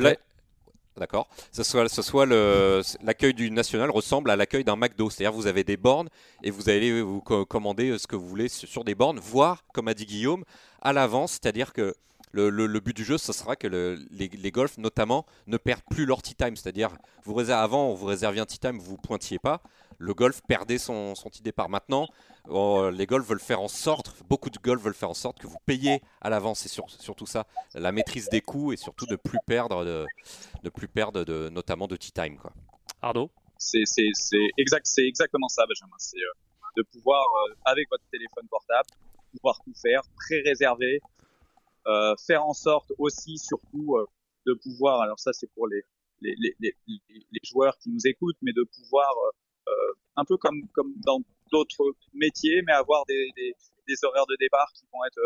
D'accord. 1.02 1.28
Ce 1.52 1.64
soit, 1.64 1.90
soit 1.90 2.28
l'accueil 2.28 3.34
du 3.34 3.50
national 3.50 3.90
ressemble 3.90 4.30
à 4.30 4.36
l'accueil 4.36 4.64
d'un 4.64 4.76
McDo, 4.76 5.10
c'est-à-dire 5.10 5.34
vous 5.34 5.48
avez 5.48 5.64
des 5.64 5.76
bornes 5.76 6.10
et 6.44 6.52
vous 6.52 6.70
allez 6.70 7.02
vous 7.02 7.22
commander 7.22 7.98
ce 7.98 8.06
que 8.06 8.16
vous 8.16 8.28
voulez 8.28 8.50
sur 8.50 8.84
des 8.84 8.94
bornes, 8.94 9.18
voire, 9.18 9.64
comme 9.74 9.88
a 9.88 9.96
dit 9.96 10.06
Guillaume, 10.06 10.44
à 10.80 10.94
l'avance, 10.94 11.32
c'est-à-dire 11.32 11.74
que 11.74 11.96
le, 12.34 12.80
but 12.80 12.96
du 12.96 13.04
jeu, 13.04 13.18
ce 13.18 13.34
sera 13.34 13.56
que 13.56 13.68
les, 13.68 14.52
golfs, 14.52 14.78
notamment, 14.78 15.26
ne 15.48 15.58
perdent 15.58 15.82
plus 15.90 16.06
leur 16.06 16.22
tea 16.22 16.36
time. 16.36 16.56
C'est-à-dire, 16.56 16.92
vous 17.26 17.50
avant, 17.50 17.96
vous 17.96 18.06
réserviez 18.06 18.42
un 18.42 18.46
tea 18.46 18.60
time, 18.60 18.78
vous 18.78 18.94
ne 18.94 18.98
pointiez 18.98 19.40
pas. 19.40 19.64
Le 20.02 20.14
golf 20.14 20.42
perdait 20.48 20.78
son, 20.78 21.14
son 21.16 21.30
tea 21.30 21.44
départ. 21.44 21.70
Maintenant, 21.70 22.08
oh, 22.50 22.90
les 22.92 23.06
golfs 23.06 23.28
veulent 23.28 23.40
faire 23.40 23.62
en 23.62 23.68
sorte, 23.68 24.16
beaucoup 24.28 24.50
de 24.50 24.58
golfs 24.58 24.82
veulent 24.82 24.96
faire 24.96 25.12
en 25.12 25.14
sorte 25.14 25.40
que 25.40 25.48
vous 25.48 25.60
payez 25.66 26.02
à 26.22 26.30
l'avance. 26.30 26.66
Et 26.66 26.70
sur, 26.70 26.90
surtout 26.90 27.28
ça, 27.28 27.46
la 27.76 27.92
maîtrise 27.92 28.28
des 28.30 28.42
coûts 28.42 28.74
et 28.74 28.78
surtout 28.78 29.06
de 29.06 29.16
plus 29.16 29.40
perdre, 29.46 29.86
de, 29.86 30.06
de 30.64 30.70
plus 30.70 30.88
perdre 30.88 31.24
de, 31.24 31.50
notamment 31.50 31.88
de 31.88 31.96
tea 31.96 32.12
time. 32.12 32.38
Quoi. 32.38 32.52
Arnaud? 33.02 33.30
C'est 33.58 33.84
exact, 34.58 34.88
exactement 34.98 35.48
ça, 35.50 35.66
Benjamin. 35.68 35.96
C'est 36.00 36.18
euh, 36.18 36.34
de 36.78 36.84
pouvoir, 36.84 37.24
euh, 37.24 37.54
avec 37.66 37.88
votre 37.92 38.04
téléphone 38.12 38.48
portable, 38.50 38.90
pouvoir 39.32 39.60
tout 39.64 39.74
faire, 39.80 40.02
pré-réserver, 40.16 41.00
euh, 41.88 42.16
faire 42.26 42.46
en 42.46 42.54
sorte 42.54 42.92
aussi, 42.98 43.38
surtout, 43.38 43.98
euh, 43.98 44.06
de 44.46 44.54
pouvoir, 44.54 45.02
alors 45.02 45.20
ça 45.20 45.34
c'est 45.34 45.52
pour 45.54 45.68
les, 45.68 45.84
les, 46.22 46.36
les, 46.38 46.56
les, 46.60 46.74
les, 47.08 47.40
joueurs 47.44 47.78
qui 47.78 47.90
nous 47.90 48.06
écoutent, 48.06 48.38
mais 48.42 48.54
de 48.54 48.64
pouvoir, 48.64 49.10
euh, 49.10 49.32
un 50.16 50.26
peu 50.26 50.38
comme, 50.38 50.68
comme 50.74 50.94
dans 51.06 51.20
d'autres 51.52 51.84
métiers, 52.14 52.62
mais 52.66 52.74
avoir 52.74 53.04
des, 53.08 53.30
des, 53.36 53.54
horaires 54.04 54.26
de 54.28 54.38
départ 54.40 54.72
qui 54.74 54.86
vont 54.94 55.04
être 55.06 55.22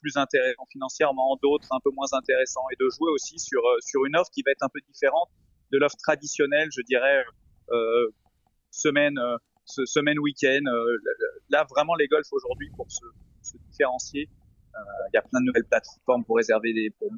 plus 0.00 0.16
intéressants 0.16 0.66
financièrement, 0.72 1.38
d'autres 1.40 1.68
un 1.70 1.78
peu 1.84 1.90
moins 1.90 2.12
intéressants, 2.12 2.64
et 2.72 2.76
de 2.82 2.88
jouer 2.90 3.10
aussi 3.12 3.38
sur, 3.38 3.62
sur 3.80 4.04
une 4.04 4.16
offre 4.16 4.30
qui 4.30 4.42
va 4.42 4.50
être 4.50 4.62
un 4.62 4.68
peu 4.68 4.80
différente 4.88 5.30
de 5.70 5.78
l'offre 5.78 5.96
traditionnelle, 6.02 6.68
je 6.72 6.82
dirais, 6.82 7.24
semaine, 8.70 9.18
semaine 9.66 10.18
week-end. 10.18 10.64
là, 11.48 11.64
vraiment, 11.70 11.94
les 11.94 12.08
golfs 12.08 12.32
aujourd'hui, 12.32 12.70
pour 12.76 12.90
se, 12.90 13.04
différencier, 13.68 14.28
euh, 14.74 14.78
il 15.12 15.16
y 15.16 15.18
a 15.18 15.22
plein 15.22 15.40
de 15.40 15.46
nouvelles 15.46 15.66
plateformes 15.66 16.24
pour 16.24 16.36
réserver 16.36 16.72
des 16.72 16.90
pour 16.90 17.10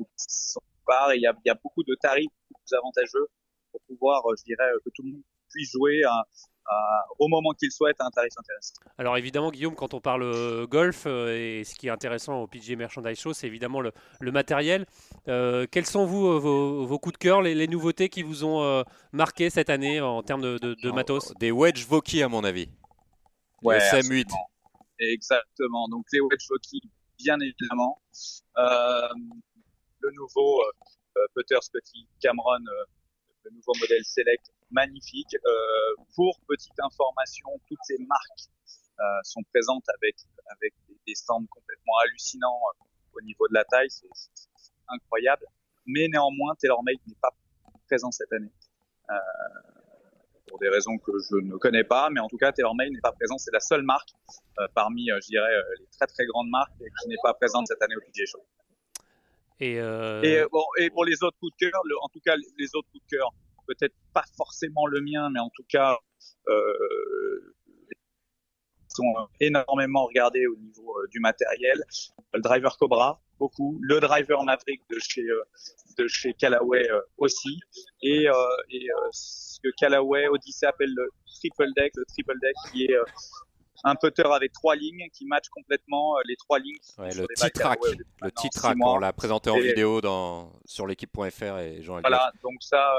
il 1.14 1.20
y 1.20 1.26
a, 1.26 1.34
y 1.44 1.50
a, 1.50 1.54
beaucoup 1.54 1.82
de 1.82 1.94
tarifs 2.00 2.30
plus 2.46 2.76
avantageux 2.76 3.26
pour 3.70 3.80
pouvoir, 3.82 4.24
euh, 4.26 4.34
je 4.38 4.44
dirais, 4.44 4.70
que 4.84 4.90
tout 4.94 5.02
le 5.02 5.12
monde 5.12 5.22
puisse 5.50 5.72
jouer 5.72 6.02
à, 6.04 6.24
au 7.18 7.28
moment 7.28 7.52
qu'il 7.52 7.70
souhaite 7.72 7.96
à 8.00 8.06
un 8.06 8.10
tarif 8.10 8.32
intéressant. 8.36 8.74
Alors 8.98 9.16
évidemment 9.16 9.50
Guillaume, 9.50 9.74
quand 9.74 9.94
on 9.94 10.00
parle 10.00 10.22
euh, 10.22 10.66
golf 10.66 11.06
et 11.06 11.64
ce 11.64 11.74
qui 11.74 11.86
est 11.86 11.90
intéressant 11.90 12.42
au 12.42 12.46
PGA 12.46 12.76
Merchandise 12.76 13.18
Show, 13.18 13.32
c'est 13.32 13.46
évidemment 13.46 13.80
le, 13.80 13.92
le 14.20 14.32
matériel. 14.32 14.84
quels 15.26 15.86
sont 15.86 16.04
vous 16.04 16.38
vos, 16.40 16.86
vos, 16.86 16.98
coups 16.98 17.14
de 17.14 17.18
cœur, 17.18 17.40
les, 17.40 17.54
les, 17.54 17.68
nouveautés 17.68 18.10
qui 18.10 18.22
vous 18.22 18.44
ont 18.44 18.84
marqué 19.12 19.48
cette 19.48 19.70
année 19.70 20.00
en 20.00 20.22
termes 20.22 20.42
de, 20.42 20.58
de, 20.58 20.90
matos? 20.90 21.32
Des 21.40 21.50
wedge 21.50 21.86
Voki 21.86 22.22
à 22.22 22.28
mon 22.28 22.44
avis. 22.44 22.68
Ouais, 23.62 23.78
SM8. 23.78 24.26
Exactement. 25.00 25.88
Donc 25.88 26.04
les 26.12 26.20
wedge 26.20 26.46
Voki 26.50 26.82
bien 27.18 27.36
évidemment. 27.40 28.00
Euh, 28.56 29.08
le 30.00 30.10
nouveau 30.12 30.62
euh, 30.62 31.26
Putter 31.34 31.58
Scotty 31.60 32.08
Cameron, 32.20 32.60
euh, 32.66 32.84
le 33.44 33.50
nouveau 33.50 33.72
modèle 33.80 34.04
Select, 34.04 34.50
magnifique. 34.70 35.36
pour 36.14 36.38
petite 36.46 36.78
information, 36.80 37.48
toutes 37.68 37.84
ces 37.84 37.98
marques 37.98 38.50
sont 39.22 39.42
présentes 39.52 39.88
avec 39.96 40.16
avec 40.50 40.74
des 41.06 41.14
stands 41.14 41.46
complètement 41.50 41.96
hallucinants 42.04 42.60
au 43.14 43.20
niveau 43.22 43.48
de 43.48 43.54
la 43.54 43.64
taille, 43.64 43.90
c'est 43.90 44.08
incroyable. 44.88 45.44
Mais 45.86 46.08
néanmoins, 46.08 46.54
TaylorMade 46.56 46.96
n'est 47.06 47.20
pas 47.20 47.32
présent 47.86 48.10
cette 48.10 48.32
année. 48.32 48.52
Euh, 49.10 49.14
pour 50.48 50.58
des 50.58 50.68
raisons 50.68 50.96
que 50.98 51.12
je 51.30 51.36
ne 51.36 51.56
connais 51.56 51.84
pas, 51.84 52.08
mais 52.10 52.20
en 52.20 52.28
tout 52.28 52.38
cas, 52.38 52.52
TaylorMade 52.52 52.90
n'est 52.90 53.00
pas 53.00 53.12
présent. 53.12 53.36
C'est 53.38 53.52
la 53.52 53.60
seule 53.60 53.82
marque 53.82 54.08
euh, 54.58 54.66
parmi, 54.74 55.10
euh, 55.10 55.18
je 55.22 55.28
dirais, 55.28 55.54
euh, 55.54 55.62
les 55.78 55.86
très 55.86 56.06
très 56.06 56.24
grandes 56.26 56.48
marques 56.48 56.72
qui 56.78 57.08
n'est 57.08 57.16
pas 57.22 57.34
présente 57.34 57.66
cette 57.66 57.82
année 57.82 57.96
au 57.96 58.00
PGA 58.00 58.24
Show. 58.26 58.44
Et, 59.60 59.74
et, 59.74 60.44
bon, 60.52 60.64
et 60.78 60.88
pour 60.90 61.04
les 61.04 61.22
autres 61.22 61.36
coups 61.40 61.52
de 61.58 61.68
cœur, 61.68 61.82
en 62.02 62.08
tout 62.08 62.20
cas, 62.24 62.36
les 62.36 62.74
autres 62.74 62.88
coups 62.92 63.04
de 63.10 63.16
cœur, 63.16 63.32
peut-être 63.68 63.94
pas 64.12 64.24
forcément 64.36 64.86
le 64.86 65.00
mien, 65.00 65.30
mais 65.30 65.40
en 65.40 65.50
tout 65.50 65.64
cas, 65.68 65.96
sont 68.88 69.28
énormément 69.40 70.06
regardés 70.06 70.46
au 70.46 70.56
niveau 70.56 70.94
du 71.10 71.20
matériel. 71.20 71.82
Le 72.34 72.40
driver 72.40 72.76
Cobra, 72.76 73.20
beaucoup. 73.38 73.78
Le 73.80 74.00
driver 74.00 74.42
Maverick 74.42 74.82
de 74.90 74.98
chez 74.98 75.22
de 75.98 76.08
chez 76.08 76.32
Callaway 76.34 76.88
aussi. 77.16 77.60
Et, 78.02 78.26
et 78.70 78.88
ce 79.12 79.58
que 79.62 79.68
Callaway 79.76 80.28
Odyssey 80.28 80.66
appelle 80.66 80.92
le 80.94 81.10
triple 81.38 81.68
deck, 81.76 81.92
le 81.96 82.04
triple 82.06 82.34
deck 82.40 82.54
qui 82.72 82.84
est 82.84 82.96
un 83.84 83.94
putter 83.94 84.24
avec 84.24 84.52
trois 84.52 84.74
lignes 84.74 85.06
qui 85.12 85.24
match 85.26 85.48
complètement 85.50 86.16
les 86.24 86.36
trois 86.36 86.58
lignes. 86.58 86.74
le 86.98 87.26
T-Track, 87.34 87.78
le 88.22 88.30
T-Track, 88.30 88.76
on 88.80 88.98
l'a 88.98 89.12
présenté 89.12 89.50
en 89.50 89.58
vidéo 89.58 90.00
dans, 90.00 90.52
sur 90.64 90.86
l'équipe.fr 90.86 91.58
et 91.58 91.82
Jean 91.82 92.00
Voilà, 92.00 92.32
donc 92.42 92.56
ça, 92.60 92.92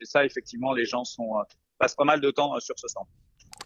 et 0.00 0.04
ça, 0.04 0.24
effectivement, 0.24 0.72
les 0.72 0.84
gens 0.84 1.04
sont, 1.04 1.34
passent 1.78 1.94
pas 1.94 2.04
mal 2.04 2.20
de 2.20 2.30
temps 2.30 2.58
sur 2.60 2.78
ce 2.78 2.88
centre. 2.88 3.10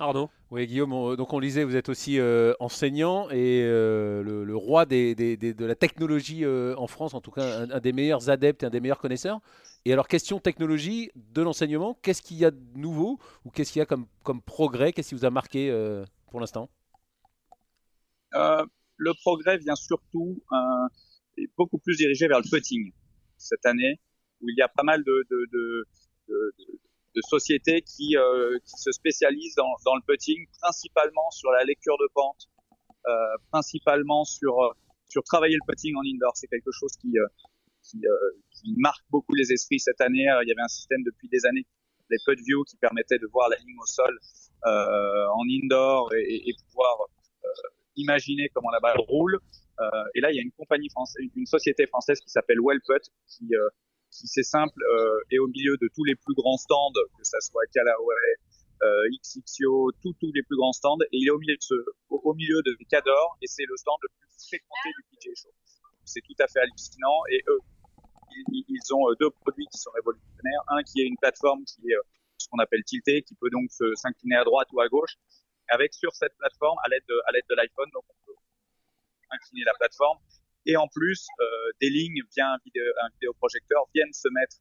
Arnaud? 0.01 0.31
Oui, 0.51 0.67
Guillaume, 0.67 1.17
donc 1.17 1.33
on 1.33 1.39
lisait, 1.39 1.65
vous 1.65 1.77
êtes 1.77 1.89
aussi 1.89 2.19
euh, 2.19 2.55
enseignant 2.61 3.29
et 3.31 3.63
euh, 3.63 4.23
le, 4.23 4.57
roi 4.57 4.87
des, 4.87 5.15
de 5.15 5.65
la 5.65 5.75
technologie 5.75 6.45
euh, 6.45 6.75
en 6.77 6.87
France, 6.87 7.15
en 7.15 7.21
tout 7.21 7.31
cas 7.31 7.67
un, 7.71 7.81
des 7.81 7.93
meilleurs 7.93 8.31
adeptes 8.31 8.63
et 8.63 8.67
un 8.67 8.71
des 8.71 8.81
meilleurs 8.81 8.99
connaisseurs. 8.99 9.41
Et 9.85 9.93
alors, 9.93 10.09
question 10.09 10.39
technologie 10.39 11.11
de 11.15 11.43
l'enseignement, 11.43 11.99
qu'est-ce 12.03 12.23
qu'il 12.23 12.37
y 12.37 12.45
a 12.45 12.51
de 12.51 12.79
nouveau 12.79 13.19
ou 13.45 13.51
qu'est-ce 13.51 13.73
qu'il 13.73 13.81
y 13.81 13.83
a 13.83 13.87
comme, 13.87 14.07
comme 14.23 14.41
progrès 14.41 14.93
Qu'est-ce 14.93 15.11
qui 15.11 15.15
vous 15.15 15.25
a 15.25 15.31
marqué 15.31 15.71
pour 16.31 16.41
l'instant? 16.41 16.69
Le 18.33 19.13
progrès 19.23 19.59
vient 19.59 19.75
surtout 19.75 20.41
beaucoup 21.57 21.79
plus 21.79 21.97
dirigé 21.97 22.29
vers 22.29 22.39
le 22.39 22.49
putting 22.49 22.93
cette 23.39 23.67
année, 23.67 24.01
où 24.41 24.49
il 24.49 24.57
y 24.57 24.63
a 24.63 24.69
pas 24.69 24.85
mal 24.85 25.03
de, 25.03 25.27
de 25.29 25.47
de 25.51 25.87
sociétés 27.21 27.83
qui, 27.83 28.17
euh, 28.17 28.59
qui 28.65 28.81
se 28.81 28.91
spécialisent 28.93 29.55
dans, 29.55 29.75
dans, 29.85 29.97
le 29.97 30.03
putting, 30.07 30.47
principalement 30.61 31.31
sur 31.31 31.51
la 31.51 31.65
lecture 31.65 31.97
de 31.99 32.09
pente, 32.15 32.49
euh, 33.07 33.11
principalement 33.51 34.25
sur 34.25 34.61
euh, 34.61 34.71
sur 35.09 35.23
travailler 35.25 35.57
le 35.57 35.67
putting 35.67 35.95
en 35.97 36.03
indoor. 36.07 36.33
C'est 36.37 36.47
quelque 36.47 36.71
chose 36.73 36.93
qui 37.01 37.19
euh, 37.19 37.27
qui, 37.83 38.01
qui, 38.53 38.75
marque 38.79 39.05
beaucoup 39.11 39.35
les 39.35 39.53
esprits 39.53 39.81
cette 39.81 40.01
année. 40.01 40.27
Il 40.43 40.49
y 40.49 40.53
avait 40.53 40.63
un 40.63 40.69
système 40.69 41.03
depuis 41.03 41.29
des 41.29 41.45
années, 41.47 41.67
les 42.11 42.17
putt 42.25 42.39
view, 42.39 42.63
qui 42.65 42.77
permettait 42.77 43.19
de 43.19 43.27
voir 43.27 43.49
la 43.49 43.57
ligne 43.57 43.77
au 43.79 43.87
sol 43.87 44.17
en 44.65 45.43
indoor 45.51 46.15
et, 46.15 46.49
et 46.49 46.55
pouvoir 46.69 47.09
imaginer 47.97 48.49
comment 48.55 48.71
la 48.71 48.79
balle 48.79 49.01
roule. 49.09 49.41
et 50.15 50.21
là, 50.21 50.31
il 50.31 50.37
y 50.37 50.39
a 50.39 50.43
une 50.43 50.53
compagnie 50.53 50.89
française, 50.91 51.27
une 51.35 51.47
société 51.47 51.89
française 51.89 52.21
qui 52.21 52.31
s'appelle 52.31 52.59
Wellput 52.63 53.03
qui 53.27 53.49
qui 54.13 54.29
c'est 54.29 54.45
simple 54.45 54.79
euh, 54.95 55.19
est 55.31 55.39
au 55.39 55.49
milieu 55.49 55.77
de 55.81 55.89
tous 55.95 56.05
les 56.05 56.15
plus 56.15 56.35
grands 56.35 56.59
stands, 56.59 56.93
que 57.19 57.25
ça 57.25 57.41
soit 57.41 57.65
Callaway, 57.73 58.37
euh, 58.83 59.09
XXO, 59.23 59.93
tous 60.03 60.33
les 60.35 60.43
plus 60.43 60.57
grands 60.57 60.73
stands, 60.73 61.01
et 61.01 61.17
il 61.17 61.27
est 61.27 61.31
au 61.31 61.39
milieu 61.39 61.57
de 61.57 61.63
ce, 61.63 61.75
au, 62.11 62.35
milieu 62.35 62.61
de 62.63 62.77
Cador, 62.91 63.39
et 63.41 63.47
c'est 63.47 63.65
le 63.67 63.77
stand 63.77 63.97
le 64.03 64.09
plus 64.09 64.29
fréquenté 64.49 64.89
du 64.91 65.03
PGA 65.11 65.35
Show. 65.37 65.55
C'est 66.05 66.21
tout 66.21 66.37
à 66.39 66.47
fait 66.49 66.61
hallucinant, 66.61 67.23
et 67.31 67.43
eux, 67.49 67.61
ils, 68.51 68.95
ont 68.95 69.09
euh, 69.09 69.15
deux 69.21 69.31
produits 69.31 69.67
qui 69.71 69.79
sont 69.79 69.91
révolutionnaires. 69.93 70.63
Un 70.69 70.83
qui 70.83 71.01
est 71.01 71.07
une 71.07 71.17
plateforme 71.17 71.65
qui 71.65 71.81
est 71.91 71.95
euh, 71.95 72.03
ce 72.39 72.49
qu'on 72.49 72.59
appelle 72.59 72.83
tilté, 72.85 73.23
qui 73.23 73.35
peut 73.37 73.51
donc 73.51 73.71
s'incliner 73.95 74.37
à 74.37 74.45
droite 74.45 74.69
ou 74.73 74.81
à 74.81 74.89
gauche, 74.89 75.15
avec 75.69 75.95
sur 75.95 76.13
cette 76.15 76.37
plateforme, 76.37 76.77
à 76.85 76.89
l'aide 76.89 77.05
de, 77.09 77.15
à 77.27 77.33
l'aide 77.33 77.47
de 77.49 77.55
l'iPhone, 77.55 77.89
donc 77.95 78.03
on 78.09 78.27
peut 78.27 78.35
incliner 79.31 79.65
la 79.65 79.75
plateforme, 79.75 80.19
et 80.67 80.77
en 80.77 80.89
plus, 80.89 81.27
euh, 81.41 81.45
des 81.81 81.91
lignes 81.91 82.21
via 82.35 82.53
un, 82.53 82.59
vidéo, 82.65 82.85
un 83.03 83.09
vidéoprojecteur 83.15 83.85
viennent 83.95 84.13
se 84.13 84.29
mettre 84.29 84.57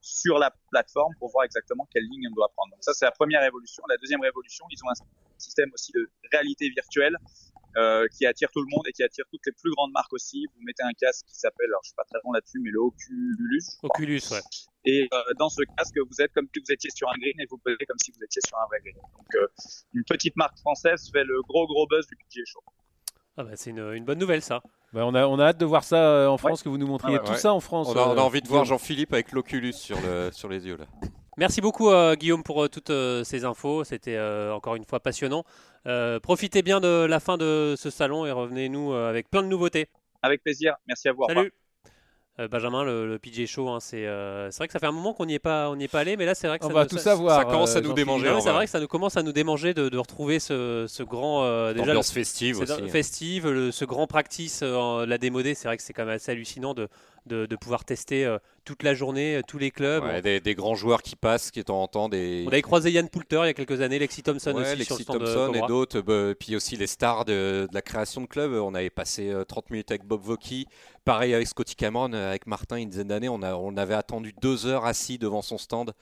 sur 0.00 0.38
la 0.38 0.52
plateforme 0.70 1.12
pour 1.18 1.30
voir 1.32 1.44
exactement 1.44 1.88
quelle 1.92 2.04
ligne 2.04 2.28
on 2.30 2.34
doit 2.34 2.48
prendre. 2.54 2.70
Donc 2.70 2.84
ça, 2.84 2.94
c'est 2.94 3.04
la 3.04 3.10
première 3.10 3.40
révolution. 3.40 3.82
La 3.88 3.96
deuxième 3.96 4.20
révolution, 4.20 4.64
ils 4.70 4.78
ont 4.84 4.90
un 4.90 5.38
système 5.38 5.70
aussi 5.74 5.92
de 5.92 6.08
réalité 6.32 6.68
virtuelle 6.70 7.16
euh, 7.76 8.06
qui 8.16 8.24
attire 8.24 8.48
tout 8.52 8.60
le 8.60 8.68
monde 8.70 8.86
et 8.88 8.92
qui 8.92 9.02
attire 9.02 9.24
toutes 9.30 9.44
les 9.44 9.52
plus 9.52 9.70
grandes 9.72 9.90
marques 9.92 10.12
aussi. 10.12 10.46
Vous 10.54 10.62
mettez 10.64 10.84
un 10.84 10.92
casque 10.92 11.26
qui 11.26 11.34
s'appelle, 11.34 11.66
alors 11.66 11.80
je 11.82 11.88
suis 11.88 11.96
pas 11.96 12.04
très 12.04 12.20
bon 12.22 12.32
là-dessus, 12.32 12.60
mais 12.60 12.70
le 12.70 12.80
Oculus. 12.80 13.62
Oculus, 13.82 14.22
ouais. 14.30 14.40
Et 14.84 15.08
euh, 15.12 15.18
dans 15.38 15.48
ce 15.48 15.62
casque, 15.76 15.98
vous 15.98 16.22
êtes 16.22 16.32
comme 16.32 16.46
si 16.54 16.60
vous 16.60 16.72
étiez 16.72 16.90
sur 16.90 17.08
un 17.10 17.18
green 17.18 17.34
et 17.40 17.46
vous 17.50 17.58
posez 17.58 17.84
comme 17.88 17.98
si 17.98 18.12
vous 18.12 18.22
étiez 18.22 18.40
sur 18.46 18.56
un 18.58 18.66
vrai 18.66 18.78
green. 18.80 18.94
Donc 18.94 19.34
euh, 19.34 19.48
une 19.92 20.04
petite 20.04 20.36
marque 20.36 20.56
française 20.58 21.10
fait 21.12 21.24
le 21.24 21.42
gros 21.42 21.66
gros 21.66 21.86
buzz 21.88 22.06
du 22.06 22.16
PGA 22.16 22.44
Show. 22.46 22.60
Ah 23.36 23.44
bah 23.44 23.56
c'est 23.56 23.70
une, 23.70 23.92
une 23.92 24.04
bonne 24.04 24.18
nouvelle 24.18 24.40
ça. 24.40 24.62
Bah, 24.92 25.04
on, 25.04 25.14
a, 25.14 25.26
on, 25.26 25.38
a, 25.38 25.46
hâte 25.46 25.58
de 25.58 25.64
voir 25.64 25.84
ça 25.84 25.96
euh, 25.96 26.28
en 26.28 26.38
France, 26.38 26.62
que 26.62 26.68
vous 26.68 26.78
nous 26.78 26.86
montriez 26.86 27.18
ah 27.20 27.26
tout 27.26 27.34
ça 27.34 27.52
en 27.52 27.60
France. 27.60 27.88
On 27.88 27.96
a, 27.96 28.06
on 28.06 28.16
a 28.16 28.20
envie 28.20 28.40
de 28.40 28.48
voir 28.48 28.64
Jean-Philippe 28.64 29.12
avec 29.12 29.32
l'Oculus 29.32 29.72
sur, 29.72 30.00
le, 30.00 30.30
sur 30.32 30.48
les 30.48 30.66
yeux. 30.66 30.76
Là. 30.76 30.86
Merci 31.36 31.60
beaucoup 31.60 31.90
euh, 31.90 32.14
Guillaume 32.14 32.42
pour 32.42 32.64
euh, 32.64 32.68
toutes 32.68 32.92
ces 33.24 33.44
infos, 33.44 33.84
c'était 33.84 34.18
encore 34.52 34.76
une 34.76 34.84
fois 34.84 35.00
passionnant. 35.00 35.44
profitez 36.22 36.62
bien 36.62 36.80
de 36.80 37.04
la 37.04 37.20
fin 37.20 37.36
de 37.36 37.74
ce 37.76 37.90
salon 37.90 38.26
et 38.26 38.32
revenez-nous 38.32 38.92
avec 38.92 39.28
plein 39.30 39.42
de 39.42 39.48
nouveautés. 39.48 39.88
Avec 40.22 40.42
plaisir, 40.42 40.76
merci 40.86 41.08
à 41.08 41.12
vous. 41.12 41.24
Salut. 41.28 41.52
Euh, 42.38 42.48
Benjamin, 42.48 42.84
le, 42.84 43.08
le, 43.08 43.18
PJ 43.18 43.46
Show, 43.46 43.70
hein, 43.70 43.78
euh, 43.94 44.48
c'est 44.50 44.58
vrai 44.58 44.66
que 44.66 44.72
ça 44.72 44.78
fait 44.78 44.86
un 44.86 44.92
moment 44.92 45.14
qu'on 45.14 45.24
n'y 45.24 45.32
est 45.32 45.38
pas, 45.38 45.70
on 45.70 45.76
n'y 45.76 45.84
est 45.84 45.88
pas 45.88 46.00
allé, 46.00 46.18
mais 46.18 46.26
là 46.26 46.34
c'est 46.34 46.46
vrai 46.48 46.58
que 46.58 46.66
on 46.66 46.68
ça, 46.68 46.74
va 46.74 46.84
tout 46.84 46.98
savoir. 46.98 47.38
Ça 47.38 47.44
commence 47.46 47.74
à 47.74 47.78
euh, 47.78 47.80
nous 47.80 47.94
démanger. 47.94 48.30
c'est 48.42 48.50
vrai 48.50 48.66
que 48.66 48.70
ça 48.70 48.78
nous 48.78 48.88
commence 48.88 49.16
à 49.16 49.22
nous 49.22 49.32
démanger 49.32 49.72
de, 49.72 49.88
de 49.88 49.96
retrouver 49.98 50.38
ce, 50.38 50.84
ce 50.86 51.02
grand 51.02 51.44
déjà 51.72 51.82
ambiance 51.82 52.12
festive 52.12 52.60
aussi. 52.60 52.88
Festive, 52.90 53.70
ce 53.70 53.84
grand 53.86 54.06
practice, 54.06 54.62
la 54.62 55.16
démodée. 55.16 55.54
C'est 55.54 55.66
vrai 55.66 55.78
que 55.78 55.82
c'est 55.82 55.94
quand 55.94 56.04
même 56.04 56.16
assez 56.16 56.30
hallucinant 56.30 56.74
de, 56.74 56.88
de, 57.24 57.46
de 57.46 57.56
pouvoir 57.56 57.86
tester 57.86 58.30
toute 58.66 58.82
la 58.82 58.92
journée, 58.92 59.40
tous 59.48 59.56
les 59.56 59.70
clubs. 59.70 60.04
des, 60.20 60.40
des, 60.40 60.54
grands 60.54 60.74
joueurs 60.74 61.00
qui 61.00 61.16
passent, 61.16 61.50
qui 61.50 61.58
est 61.58 61.70
en 61.70 61.88
temps 61.88 62.10
des. 62.10 62.44
On 62.46 62.48
avait 62.48 62.60
croisé 62.60 62.90
Yann 62.90 63.08
Poulter 63.08 63.40
il 63.44 63.46
y 63.46 63.50
a 63.50 63.54
quelques 63.54 63.80
années, 63.80 63.98
Lexi 63.98 64.22
Thompson 64.22 64.54
aussi 64.54 64.76
Lexi 64.76 65.04
sur 65.04 65.14
le 65.14 65.20
Thompson 65.20 65.52
et 65.54 65.66
d'autres, 65.66 66.02
bah, 66.02 66.34
puis 66.38 66.54
aussi 66.54 66.76
les 66.76 66.86
stars 66.86 67.24
de, 67.24 67.66
de, 67.70 67.74
la 67.74 67.80
création 67.80 68.20
de 68.20 68.26
clubs. 68.26 68.52
On 68.52 68.74
avait 68.74 68.90
passé 68.90 69.32
30 69.48 69.70
minutes 69.70 69.90
avec 69.90 70.04
Bob 70.04 70.20
Voki, 70.22 70.66
pareil 71.06 71.32
avec 71.32 71.46
Scotty 71.46 71.76
Cameron, 71.76 72.12
avec 72.12 72.46
Martin 72.46 72.76
une 72.76 72.90
dizaine 72.90 73.08
d'années, 73.08 73.30
on, 73.30 73.40
on 73.42 73.76
avait 73.78 73.94
attendu 73.94 74.34
deux 74.42 74.66
heures 74.66 74.84
assis 74.84 75.16
devant 75.16 75.40
son 75.40 75.56
stand. 75.56 75.94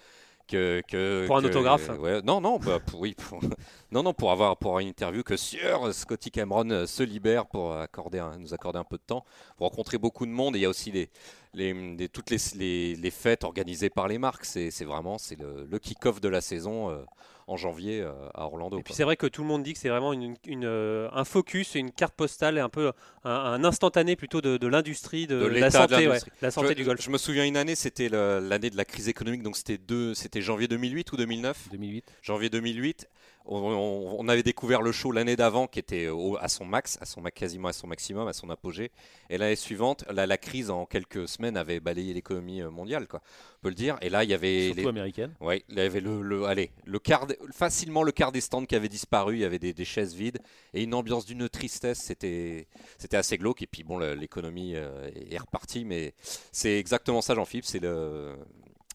Que, 0.46 0.82
que, 0.86 1.26
pour 1.26 1.38
un 1.38 1.44
autographe 1.44 1.88
Non, 2.22 2.38
non, 2.38 2.58
bah, 2.58 2.78
pour, 2.78 3.00
oui, 3.00 3.16
non, 3.92 4.02
non, 4.02 4.12
pour 4.12 4.30
avoir 4.30 4.58
pour 4.58 4.78
une 4.78 4.88
interview 4.88 5.22
que 5.22 5.38
sûr 5.38 5.94
Scotty 5.94 6.30
Cameron 6.30 6.68
euh, 6.68 6.86
se 6.86 7.02
libère 7.02 7.46
pour 7.46 7.74
accorder 7.74 8.22
nous 8.38 8.52
accorder 8.52 8.78
un 8.78 8.84
peu 8.84 8.98
de 8.98 9.02
temps, 9.06 9.24
pour 9.56 9.68
rencontrer 9.70 9.96
beaucoup 9.96 10.26
de 10.26 10.30
monde. 10.30 10.54
il 10.56 10.60
y 10.60 10.66
a 10.66 10.68
aussi 10.68 10.92
les, 10.92 11.08
les, 11.54 12.08
toutes 12.10 12.28
les, 12.30 12.94
les, 12.94 13.10
fêtes 13.10 13.44
organisées 13.44 13.88
par 13.88 14.06
les 14.06 14.18
marques. 14.18 14.44
C'est 14.44 14.84
vraiment 14.84 15.16
c'est 15.16 15.38
le, 15.40 15.66
le 15.70 15.78
kick-off 15.78 16.20
de 16.20 16.28
la 16.28 16.42
saison. 16.42 16.90
Euh, 16.90 17.04
en 17.46 17.56
janvier 17.56 18.00
euh, 18.00 18.12
à 18.34 18.46
Orlando. 18.46 18.78
Et 18.78 18.82
puis 18.82 18.94
c'est 18.94 19.04
vrai 19.04 19.16
que 19.16 19.26
tout 19.26 19.42
le 19.42 19.48
monde 19.48 19.62
dit 19.62 19.72
que 19.72 19.78
c'est 19.78 19.88
vraiment 19.88 20.12
une, 20.12 20.36
euh, 20.48 21.08
un 21.12 21.24
focus, 21.24 21.74
une 21.74 21.90
carte 21.90 22.14
postale, 22.14 22.58
un 22.58 22.68
peu 22.68 22.92
un, 23.24 23.64
instantané 23.64 24.16
plutôt 24.16 24.40
de, 24.40 24.66
l'industrie, 24.66 25.26
de, 25.26 25.36
la 25.36 25.70
santé, 25.70 26.08
la 26.40 26.50
santé 26.50 26.74
du 26.74 26.84
golf. 26.84 27.00
Je 27.02 27.10
me 27.10 27.18
souviens 27.18 27.44
une 27.44 27.56
année, 27.56 27.74
c'était 27.74 28.08
l'année 28.08 28.70
de 28.70 28.76
la 28.76 28.84
crise 28.84 29.08
économique, 29.08 29.42
donc 29.42 29.56
c'était 29.56 29.78
c'était 30.14 30.40
janvier 30.40 30.68
2008 30.68 31.12
ou 31.12 31.16
2009 31.16 31.68
2008. 31.72 32.04
Janvier 32.22 32.50
2008 32.50 33.08
on, 33.46 34.26
avait 34.28 34.42
découvert 34.42 34.80
le 34.80 34.92
show 34.92 35.12
l'année 35.12 35.36
d'avant 35.36 35.66
qui 35.66 35.78
était 35.78 36.08
à 36.40 36.48
son 36.48 36.64
max, 36.64 36.98
à 37.00 37.04
son 37.04 37.22
quasiment 37.22 37.68
à 37.68 37.72
son 37.72 37.86
maximum, 37.86 38.26
à 38.26 38.32
son 38.32 38.48
apogée. 38.50 38.90
Et 39.28 39.38
l'année 39.38 39.56
suivante, 39.56 40.04
la, 40.10 40.38
crise 40.38 40.70
en 40.70 40.86
quelques 40.86 41.28
semaines 41.28 41.56
avait 41.56 41.80
balayé 41.80 42.14
l'économie 42.14 42.62
euh, 42.62 42.70
mondiale, 42.70 43.06
quoi. 43.06 43.20
On 43.58 43.62
peut 43.62 43.68
le 43.68 43.74
dire. 43.74 43.96
Et 44.02 44.10
là, 44.10 44.24
il 44.24 44.30
y 44.30 44.34
avait 44.34 44.72
surtout 44.72 44.88
américaine. 44.88 45.34
Oui, 45.40 45.64
il 45.68 45.76
y 45.76 45.80
avait 45.80 46.00
le, 46.00 46.44
allez, 46.44 46.70
le 46.84 46.98
quart, 46.98 47.26
facilement 47.52 48.02
le 48.02 48.12
quart 48.12 48.32
des 48.32 48.40
stands 48.40 48.64
qui 48.64 48.76
avait 48.76 48.88
disparu. 48.88 49.36
Il 49.36 49.40
y 49.40 49.44
avait 49.44 49.58
des, 49.58 49.84
chaises 49.84 50.14
vides 50.14 50.38
et 50.72 50.82
une 50.82 50.94
ambiance 50.94 51.26
d'une 51.26 51.48
tristesse. 51.48 51.98
C'était, 51.98 52.66
c'était 52.98 53.16
assez 53.16 53.38
glauque. 53.38 53.62
Et 53.62 53.66
puis 53.66 53.84
bon, 53.84 53.98
l'économie 53.98 54.74
euh, 54.74 55.10
est 55.30 55.38
repartie, 55.38 55.84
mais 55.84 56.14
c'est 56.52 56.78
exactement 56.78 57.22
ça, 57.22 57.34
Jean-Philippe. 57.34 57.66
C'est 57.66 57.80
le, 57.80 58.36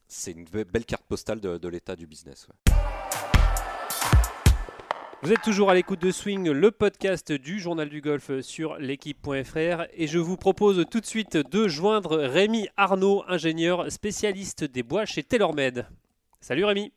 c'est 0.10 0.32
une 0.32 0.46
belle 0.46 0.86
carte 0.86 1.06
postale 1.08 1.40
de, 1.40 1.68
l'état 1.68 1.96
du 1.96 2.08
business. 2.08 2.48
Vous 5.22 5.34
êtes 5.34 5.42
toujours 5.42 5.70
à 5.70 5.74
l'écoute 5.74 6.02
de 6.02 6.12
Swing, 6.12 6.50
le 6.50 6.72
podcast 6.72 7.34
du 7.34 7.60
journal 7.60 7.90
du 7.90 8.00
golf 8.00 8.40
sur 8.40 8.78
l'équipe.fr 8.78 9.84
et 9.94 10.08
je 10.08 10.18
vous 10.18 10.38
propose 10.38 10.86
tout 10.90 11.02
de 11.02 11.06
suite 11.06 11.36
de 11.36 11.68
joindre 11.68 12.18
Rémi 12.20 12.70
Arnaud, 12.78 13.26
ingénieur 13.28 13.92
spécialiste 13.92 14.64
des 14.64 14.82
bois 14.82 15.04
chez 15.04 15.24
TaylorMade. 15.24 15.88
Salut 16.40 16.64
Rémi. 16.64 16.94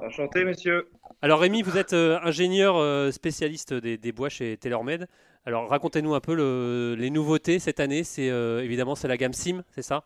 Enchanté 0.00 0.44
messieurs. 0.44 0.88
Alors 1.20 1.40
Rémi, 1.40 1.60
vous 1.60 1.76
êtes 1.76 1.92
euh, 1.92 2.18
ingénieur 2.22 2.76
euh, 2.76 3.10
spécialiste 3.10 3.74
des, 3.74 4.12
bois 4.12 4.30
chez 4.30 4.56
TaylorMade. 4.56 5.06
Alors 5.44 5.68
racontez-nous 5.68 6.14
un 6.14 6.20
peu 6.20 6.94
les 6.98 7.10
nouveautés 7.10 7.58
cette 7.58 7.80
année. 7.80 8.02
C'est 8.02 8.30
euh, 8.30 8.64
évidemment 8.64 8.94
c'est 8.94 9.08
la 9.08 9.18
gamme 9.18 9.34
Sim, 9.34 9.62
c'est 9.74 9.82
ça? 9.82 10.04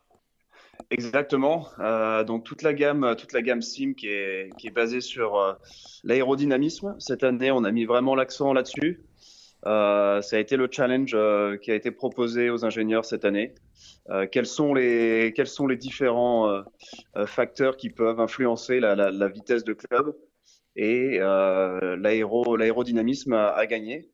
Exactement. 0.90 1.68
Euh, 1.78 2.24
donc 2.24 2.44
toute 2.44 2.62
la 2.62 2.72
gamme, 2.72 3.14
toute 3.16 3.32
la 3.32 3.42
gamme 3.42 3.62
Sim 3.62 3.94
qui 3.94 4.08
est, 4.08 4.50
qui 4.56 4.68
est 4.68 4.72
basée 4.72 5.00
sur 5.00 5.38
euh, 5.38 5.52
l'aérodynamisme. 6.04 6.96
Cette 6.98 7.24
année, 7.24 7.50
on 7.50 7.64
a 7.64 7.70
mis 7.70 7.84
vraiment 7.84 8.14
l'accent 8.14 8.52
là-dessus. 8.52 9.04
Euh, 9.66 10.22
ça 10.22 10.36
a 10.36 10.38
été 10.38 10.56
le 10.56 10.68
challenge 10.70 11.10
euh, 11.14 11.58
qui 11.58 11.70
a 11.70 11.74
été 11.74 11.90
proposé 11.90 12.48
aux 12.50 12.64
ingénieurs 12.64 13.04
cette 13.04 13.26
année. 13.26 13.54
Euh, 14.08 14.26
quels 14.30 14.46
sont 14.46 14.72
les 14.72 15.34
quels 15.36 15.46
sont 15.46 15.66
les 15.66 15.76
différents 15.76 16.64
facteurs 17.26 17.76
qui 17.76 17.90
peuvent 17.90 18.20
influencer 18.20 18.80
la, 18.80 18.94
la, 18.94 19.28
vitesse 19.28 19.64
de 19.64 19.74
club 19.74 20.16
et 20.76 21.18
l'aérodynamisme 21.18 23.34
a, 23.34 23.66
gagné. 23.66 24.08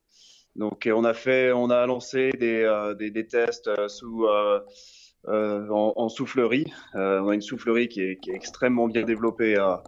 Donc 0.57 0.89
on 0.93 1.05
a 1.05 1.15
fait, 1.15 1.53
on 1.53 1.71
a 1.71 1.87
lancé 1.87 2.33
des, 2.33 2.69
des, 2.99 3.27
tests 3.27 3.71
sous 3.89 4.27
en, 5.27 6.09
soufflerie. 6.09 6.73
on 6.95 7.29
a 7.29 7.35
une 7.35 7.41
soufflerie 7.41 7.89
qui 7.89 8.03
est, 8.03 8.17
qui 8.21 8.31
est 8.31 8.35
extrêmement 8.35 8.89
bien 8.89 9.03
développée 9.03 9.57
à, 9.57 9.83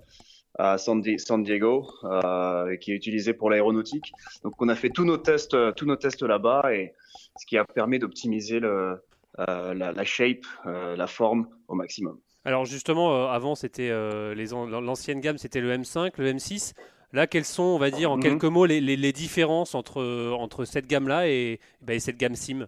à 0.58 0.76
San, 0.76 1.00
Diego, 1.00 1.88
euh, 2.04 2.76
qui 2.76 2.92
est 2.92 2.94
utilisé 2.94 3.32
pour 3.32 3.48
l'aéronautique. 3.48 4.12
Donc 4.42 4.60
on 4.60 4.68
a 4.68 4.74
fait 4.74 4.90
tous 4.90 5.04
nos 5.04 5.16
tests, 5.16 5.54
euh, 5.54 5.72
tous 5.72 5.86
nos 5.86 5.96
tests 5.96 6.22
là-bas 6.22 6.74
et 6.74 6.94
ce 7.36 7.46
qui 7.46 7.56
a 7.56 7.64
permis 7.64 8.00
d'optimiser 8.00 8.60
euh, 8.62 8.96
la, 9.38 10.04
shape, 10.04 10.44
la 10.64 11.06
forme 11.06 11.48
au 11.68 11.74
maximum. 11.74 12.18
Alors 12.44 12.64
justement, 12.64 13.28
avant 13.30 13.54
c'était 13.54 13.90
l'ancienne 13.90 15.20
gamme, 15.20 15.38
c'était 15.38 15.60
le 15.60 15.76
M5, 15.76 16.12
le 16.18 16.32
M6. 16.32 16.74
Là, 17.12 17.26
quelles 17.26 17.44
sont, 17.44 17.62
on 17.62 17.78
va 17.78 17.90
dire 17.90 18.10
en 18.10 18.16
mhm. 18.16 18.22
quelques 18.22 18.44
mots, 18.44 18.66
les, 18.66 18.80
les, 18.80 19.12
différences 19.12 19.74
entre, 19.74 20.02
entre 20.32 20.64
cette 20.66 20.86
gamme-là 20.86 21.28
et, 21.28 21.58
et, 21.88 22.00
cette 22.00 22.18
gamme 22.18 22.34
SIM? 22.34 22.66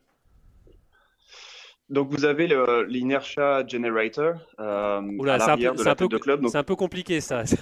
Donc 1.90 2.08
vous 2.10 2.24
avez 2.24 2.48
l'Inertia 2.88 3.66
Generator 3.66 4.34
euh, 4.60 5.02
à 5.28 5.36
l'arrière 5.38 5.74
de 5.74 5.82
la 5.82 5.94
tête 5.94 6.10
de 6.10 6.18
club. 6.18 6.46
C'est 6.48 6.58
un 6.58 6.64
peu 6.64 6.76
compliqué 6.76 7.20
ça. 7.20 7.44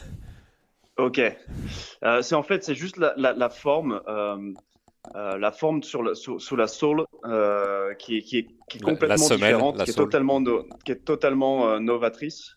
Ok. 0.98 1.20
Euh, 2.02 2.22
c'est 2.22 2.34
en 2.34 2.42
fait 2.42 2.64
c'est 2.64 2.74
juste 2.74 2.96
la, 2.96 3.14
la, 3.16 3.48
forme, 3.48 4.02
euh, 4.08 4.36
euh, 5.14 5.38
la 5.38 5.52
forme 5.52 5.84
sur 5.84 6.02
la, 6.02 6.16
sous, 6.16 6.56
la 6.56 6.66
sole 6.66 7.04
qui, 8.00 8.20
qui, 8.22 8.38
est, 8.38 8.48
qui 8.68 8.78
est 8.78 8.80
complètement 8.80 9.28
différente, 9.28 9.84
qui 9.84 9.90
est, 9.90 9.94
totalement 9.94 10.42
qui 10.84 10.90
est 10.90 11.04
totalement 11.04 11.78
novatrice. 11.78 12.56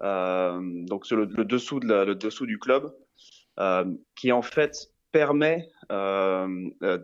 donc 0.00 1.06
sur 1.06 1.16
le, 1.16 1.26
dessous 1.44 1.78
de 1.78 1.94
le 1.94 2.16
dessous 2.16 2.46
du 2.46 2.58
club, 2.58 2.92
qui 4.16 4.32
en 4.32 4.42
fait 4.42 4.88
permet 5.12 5.68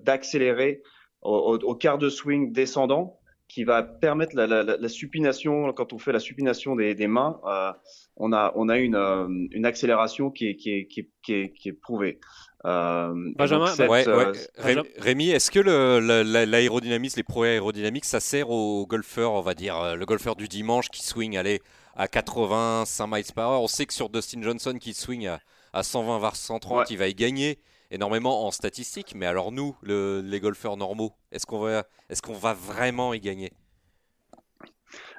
d'accélérer 0.03 0.83
au, 1.23 1.61
au, 1.62 1.75
quart 1.76 1.99
de 1.99 2.09
swing 2.09 2.50
descendant 2.53 3.21
qui 3.49 3.65
va 3.65 3.83
permettre 3.83 4.35
la, 4.35 4.47
la, 4.47 4.62
la, 4.62 4.88
supination, 4.88 5.73
quand 5.73 5.93
on 5.93 5.99
fait 5.99 6.12
la 6.12 6.19
supination 6.19 6.75
des, 6.75 6.95
des 6.95 7.07
mains, 7.07 7.41
euh, 7.47 7.73
on 8.17 8.33
a, 8.33 8.53
on 8.57 8.69
a 8.69 8.79
une, 8.79 8.97
euh, 8.97 9.26
une 9.53 9.65
accélération 9.65 10.31
qui 10.31 10.49
est, 10.49 10.57
qui 10.57 10.71
est, 10.71 10.87
qui 10.87 11.00
est, 11.33 11.53
qui 11.53 11.69
est, 11.69 11.73
prouvée. 11.73 12.19
Euh, 12.65 13.15
Benjamin, 13.37 13.73
ouais, 13.76 14.09
ouais. 14.09 14.83
Rémi, 14.99 15.31
est-ce 15.31 15.50
que 15.50 15.61
l'aérodynamisme, 15.61 17.19
les 17.19 17.23
progrès 17.23 17.50
aérodynamiques, 17.50 18.05
ça 18.05 18.19
sert 18.19 18.50
aux 18.50 18.87
golfeurs, 18.87 19.33
on 19.33 19.43
va 19.43 19.55
dire, 19.55 19.97
le 19.97 20.07
golfeur 20.07 20.35
du 20.35 20.49
dimanche 20.49 20.88
qui 20.88 21.05
swing 21.05 21.37
allez, 21.37 21.61
à 21.95 22.09
85 22.09 23.07
miles 23.07 23.25
par 23.35 23.53
heure? 23.53 23.62
On 23.62 23.69
sait 23.69 23.87
que 23.87 23.95
sur 23.95 24.09
Dustin 24.09 24.43
Johnson 24.43 24.76
qui 24.81 24.93
swing 24.93 25.29
à, 25.29 25.41
à 25.73 25.85
120 25.85 26.19
vers 26.19 26.35
130, 26.35 26.91
il 26.91 26.99
va 26.99 27.07
y 27.07 27.15
gagner 27.15 27.59
énormément 27.90 28.47
en 28.47 28.50
statistiques, 28.50 29.14
mais 29.14 29.26
alors 29.26 29.52
nous, 29.52 29.76
les 29.83 30.40
golfeurs 30.40 30.76
normaux, 30.76 31.12
est-ce 31.33 31.47
qu'on 31.47 32.33
va, 32.35 32.55
vraiment 32.55 33.14
y 33.14 33.21
gagner? 33.21 33.52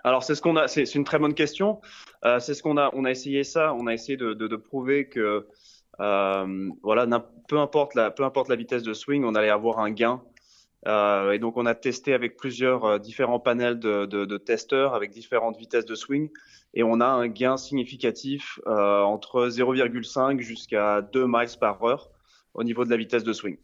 Alors 0.04 0.24
c'est 0.24 0.36
ce 0.36 0.42
qu'on 0.42 0.56
a, 0.56 0.68
c'est 0.68 0.96
une 0.96 1.04
très 1.04 1.20
bonne 1.20 1.34
question. 1.34 1.82
Euh, 2.26 2.40
c'est 2.40 2.54
ce 2.54 2.64
qu'on 2.64 2.78
a, 2.78 2.90
on 2.94 3.06
a 3.06 3.12
essayé 3.12 3.44
ça, 3.44 3.74
on 3.74 3.88
a 3.88 3.94
essayé 3.94 4.18
de, 4.18 4.34
de, 4.34 4.56
prouver 4.56 5.10
que 5.10 5.48
euh, 6.00 6.70
voilà, 6.84 7.06
peu 7.48 7.60
importe 7.60 7.96
la, 7.96 8.12
peu 8.12 8.24
importe 8.24 8.50
la 8.50 8.56
vitesse 8.56 8.84
de 8.84 8.94
swing, 8.94 9.24
on 9.26 9.36
allait 9.36 9.50
avoir 9.50 9.80
un 9.80 9.92
gain. 9.92 10.22
Euh, 10.88 11.32
et 11.32 11.40
donc 11.40 11.58
on 11.58 11.66
a 11.66 11.76
testé 11.76 12.14
avec 12.14 12.38
plusieurs 12.38 13.00
différents 13.00 13.40
panels 13.40 13.80
de, 13.80 14.06
de, 14.06 14.38
testeurs 14.38 14.94
avec 14.94 15.10
différentes 15.12 15.58
vitesses 15.58 15.86
de 15.86 15.96
swing 15.96 16.30
et 16.76 16.84
on 16.84 17.02
a 17.02 17.08
un 17.08 17.28
gain 17.28 17.58
significatif 17.58 18.60
entre 18.66 19.50
0,5 19.50 20.40
jusqu'à 20.40 21.02
2 21.02 21.26
miles 21.28 21.58
par 21.60 21.84
heure 21.84 22.12
au 22.58 22.64
niveau 22.64 22.84
de 22.84 22.90
la 22.90 22.98
vitesse 22.98 23.24
de 23.24 23.32
swing. 23.32 23.58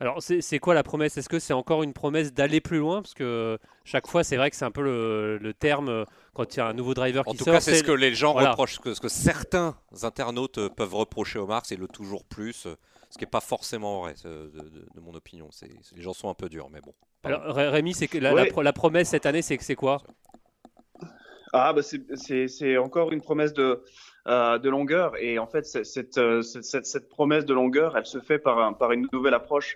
Alors, 0.00 0.22
c'est 0.22 0.58
quoi 0.60 0.74
la 0.74 0.84
promesse? 0.84 1.16
Est-ce 1.16 1.28
que 1.28 1.40
c'est 1.40 1.52
encore 1.52 1.82
une 1.82 1.92
promesse 1.92 2.32
d'aller 2.32 2.60
plus 2.60 2.78
loin? 2.78 3.02
Parce 3.02 3.14
que 3.14 3.58
chaque 3.84 4.06
fois, 4.06 4.22
c'est 4.22 4.36
vrai 4.36 4.48
que 4.48 4.56
c'est 4.56 4.64
un 4.64 4.70
peu 4.70 4.82
le, 4.82 5.52
terme 5.54 5.88
euh, 5.88 6.04
quand 6.34 6.54
il 6.54 6.58
y 6.58 6.60
a 6.60 6.66
un 6.66 6.72
nouveau 6.72 6.94
driver 6.94 7.24
qui 7.24 7.36
sort. 7.36 7.48
En 7.48 7.50
tout 7.50 7.56
cas, 7.56 7.60
c'est 7.60 7.74
ce 7.74 7.82
que 7.82 7.90
les 7.90 8.14
gens 8.14 8.32
reprochent, 8.32 8.78
ce 8.80 9.00
que, 9.00 9.08
certains 9.08 9.76
internautes 10.02 10.58
euh, 10.58 10.68
peuvent 10.68 10.94
reprocher 10.94 11.40
au 11.40 11.48
Marc, 11.48 11.66
c'est 11.66 11.76
le 11.76 11.88
toujours 11.88 12.24
plus, 12.24 12.66
euh, 12.66 12.76
ce 13.10 13.18
qui 13.18 13.24
n'est 13.24 13.30
pas 13.30 13.40
forcément 13.40 14.02
vrai, 14.02 14.14
de, 14.24 15.00
mon 15.00 15.14
opinion. 15.14 15.50
les 15.96 16.02
gens 16.02 16.12
sont 16.12 16.30
un 16.30 16.34
peu 16.34 16.48
durs, 16.48 16.68
mais 16.70 16.80
bon. 16.80 16.94
Alors, 17.24 17.42
Rémi, 17.56 17.92
la, 18.20 18.32
la, 18.32 18.72
promesse 18.72 19.08
cette 19.08 19.26
année, 19.26 19.42
c'est 19.42 19.74
quoi? 19.74 20.00
Ah, 21.52 21.72
bah 21.72 21.82
c'est 21.82 22.76
encore 22.76 23.10
une 23.10 23.20
promesse 23.20 23.52
de, 23.52 23.82
euh, 24.28 24.58
de 24.58 24.68
longueur. 24.68 25.14
Et 25.18 25.38
en 25.38 25.46
fait, 25.46 25.64
cette, 25.64 26.18
euh, 26.18 26.42
cette, 26.42 26.84
cette, 26.84 27.08
promesse 27.08 27.46
de 27.46 27.54
longueur, 27.54 27.96
elle 27.96 28.04
se 28.04 28.20
fait 28.20 28.38
par, 28.38 28.76
par 28.76 28.92
une 28.92 29.08
nouvelle 29.10 29.32
approche 29.32 29.74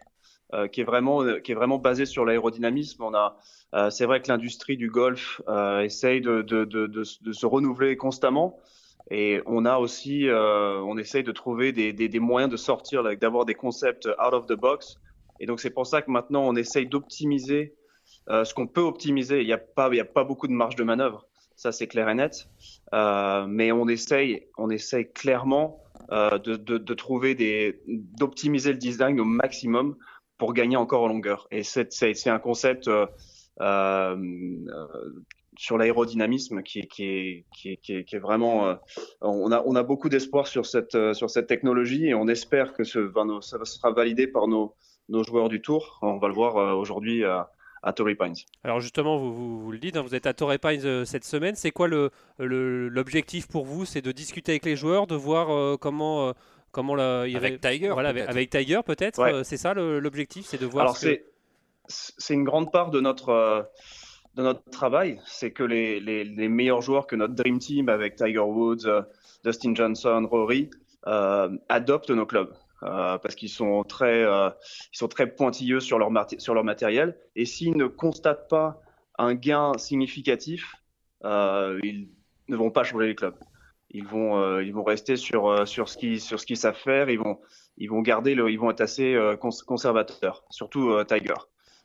euh, 0.52 0.68
qui, 0.68 0.82
est 0.82 0.84
vraiment, 0.84 1.24
qui 1.42 1.52
est 1.52 1.54
vraiment 1.54 1.78
basée 1.78 2.04
sur 2.04 2.26
l'aérodynamisme. 2.26 3.02
On 3.02 3.14
a, 3.14 3.38
c'est 3.88 4.04
vrai 4.04 4.20
que 4.20 4.28
l'industrie 4.28 4.76
du 4.76 4.90
golf 4.90 5.40
essaye 5.80 6.20
de, 6.20 6.42
de, 6.42 6.66
de, 6.66 6.86
de, 6.86 7.02
se 7.32 7.46
renouveler 7.46 7.96
constamment. 7.96 8.58
Et 9.10 9.40
on 9.46 9.64
a 9.64 9.78
aussi, 9.78 10.28
on 10.30 10.98
essaye 10.98 11.22
de 11.22 11.32
trouver 11.32 11.72
des, 11.72 11.94
des, 11.94 12.10
des 12.10 12.20
moyens 12.20 12.52
de 12.52 12.58
sortir, 12.58 13.02
d'avoir 13.16 13.46
des 13.46 13.54
concepts 13.54 14.06
out 14.06 14.34
of 14.34 14.44
the 14.44 14.52
box. 14.52 14.98
Et 15.40 15.46
donc 15.46 15.60
c'est 15.60 15.70
pour 15.70 15.86
ça 15.86 16.02
que 16.02 16.10
maintenant 16.10 16.42
on 16.46 16.54
essaye 16.54 16.86
d'optimiser 16.86 17.74
ce 18.28 18.52
qu'on 18.52 18.66
peut 18.66 18.82
optimiser. 18.82 19.40
Il 19.40 19.46
n'y 19.46 19.54
a 19.54 19.58
pas, 19.58 19.88
il 19.90 19.96
y 19.96 20.00
a 20.00 20.04
pas 20.04 20.24
beaucoup 20.24 20.46
de 20.46 20.52
marge 20.52 20.76
de 20.76 20.84
manœuvre 20.84 21.26
ça 21.62 21.70
c'est 21.70 21.86
clair 21.86 22.08
et 22.08 22.14
net. 22.14 22.48
Euh, 22.92 23.46
mais 23.46 23.70
on 23.70 23.86
essaye, 23.86 24.48
on 24.58 24.68
essaye 24.68 25.12
clairement 25.12 25.80
euh, 26.10 26.36
de, 26.38 26.94
trouver 26.94 27.80
d'optimiser 27.86 28.72
le 28.72 28.78
design 28.78 29.20
au 29.20 29.24
maximum 29.24 29.96
pour 30.38 30.54
gagner 30.54 30.76
encore 30.76 31.02
en 31.02 31.08
longueur. 31.08 31.46
Et 31.52 31.62
c'est, 31.62 32.26
un 32.26 32.40
concept 32.40 32.88
euh, 32.88 34.16
sur 35.56 35.78
l'aérodynamisme 35.78 36.64
qui, 36.64 36.80
est, 36.98 38.18
vraiment. 38.18 38.76
on 39.20 39.52
a, 39.52 39.82
beaucoup 39.84 40.08
d'espoir 40.08 40.48
sur 40.48 40.66
cette, 40.66 41.14
sur 41.14 41.30
cette 41.30 41.46
technologie 41.46 42.08
et 42.08 42.14
on 42.14 42.26
espère 42.26 42.72
que 42.72 42.82
ça 42.82 42.98
sera 43.64 43.92
validé 43.92 44.26
par 44.26 44.48
nos, 44.48 44.74
nos 45.08 45.22
joueurs 45.22 45.48
du 45.48 45.62
tour. 45.62 46.00
On 46.02 46.18
va 46.18 46.26
le 46.26 46.34
voir 46.34 46.76
aujourd'hui 46.76 47.22
Torrey 47.92 48.14
Pines. 48.14 48.36
Alors 48.62 48.80
justement, 48.80 49.16
vous, 49.16 49.60
vous, 49.60 49.72
le 49.72 49.78
dites, 49.78 49.96
hein, 49.96 50.02
vous 50.02 50.14
êtes 50.14 50.26
à 50.26 50.34
Torrey 50.34 50.58
Pines 50.58 50.84
euh, 50.84 51.04
cette 51.04 51.24
semaine. 51.24 51.56
C'est 51.56 51.72
quoi 51.72 51.88
l'objectif 52.38 53.48
le, 53.48 53.52
pour 53.52 53.64
vous? 53.64 53.84
C'est 53.84 54.02
de 54.02 54.12
discuter 54.12 54.52
avec 54.52 54.64
les 54.64 54.76
joueurs, 54.76 55.06
de 55.06 55.16
voir 55.16 55.50
euh, 55.50 55.76
comment... 55.76 56.28
Euh, 56.28 56.32
comment 56.70 56.94
la, 56.94 57.22
avec, 57.22 57.60
Tiger, 57.60 57.90
voilà, 57.90 58.08
avec, 58.08 58.48
Tiger 58.48 58.80
peut-être, 58.82 59.42
c'est 59.44 59.58
ça 59.58 59.74
l'objectif, 59.74 60.46
c'est 60.46 60.56
de 60.56 60.64
voir. 60.64 60.84
Alors 60.84 60.96
c'est 60.96 61.26
c'est 61.86 62.32
une 62.32 62.44
grande 62.44 62.72
part 62.72 62.90
de 62.90 62.98
notre 62.98 63.70
de 64.36 64.42
notre 64.42 64.64
travail, 64.70 65.20
c'est 65.26 65.50
que 65.50 65.64
les, 65.64 66.00
les, 66.00 66.24
les, 66.24 66.48
meilleurs 66.48 66.80
joueurs 66.80 67.06
que 67.06 67.14
notre 67.14 67.34
dream 67.34 67.58
team 67.58 67.90
avec 67.90 68.16
Tiger 68.16 68.38
Woods, 68.38 68.88
Dustin 69.44 69.74
Johnson, 69.74 70.26
Rory 70.30 70.70
adoptent 71.68 72.08
nos 72.08 72.24
clubs. 72.24 72.54
Euh, 72.84 73.16
parce 73.18 73.34
qu'ils 73.34 73.48
sont 73.48 73.84
très, 73.84 74.24
euh, 74.24 74.50
ils 74.92 74.98
sont 74.98 75.08
très 75.08 75.28
pointilleux 75.28 75.80
sur 75.80 75.98
leur, 75.98 76.10
sur 76.38 76.54
leur 76.54 76.64
matériel. 76.64 77.16
Et 77.36 77.44
s'ils 77.44 77.76
ne 77.76 77.86
constatent 77.86 78.48
pas 78.48 78.80
un 79.18 79.34
gain 79.34 79.72
significatif, 79.78 80.74
euh, 81.24 81.78
ils 81.84 82.08
ne 82.48 82.56
vont 82.56 82.70
pas 82.70 82.82
changer 82.82 83.06
les 83.06 83.14
clubs. 83.14 83.38
Ils 83.90 84.06
vont, 84.06 84.58
ils 84.60 84.72
vont 84.72 84.84
rester 84.84 85.16
sur, 85.16 85.68
sur 85.68 85.90
ce 85.90 85.98
qu'ils, 85.98 86.18
sur 86.18 86.40
ce 86.40 86.46
qu'ils 86.46 86.56
savent 86.56 86.78
faire. 86.78 87.10
Ils 87.10 87.18
vont, 87.18 87.38
ils 87.76 87.90
vont 87.90 88.00
garder 88.00 88.34
le, 88.34 88.50
ils 88.50 88.58
vont 88.58 88.70
être 88.70 88.80
assez 88.80 89.14
conservateurs, 89.38 90.44
surtout 90.48 91.04
Tiger. 91.04 91.34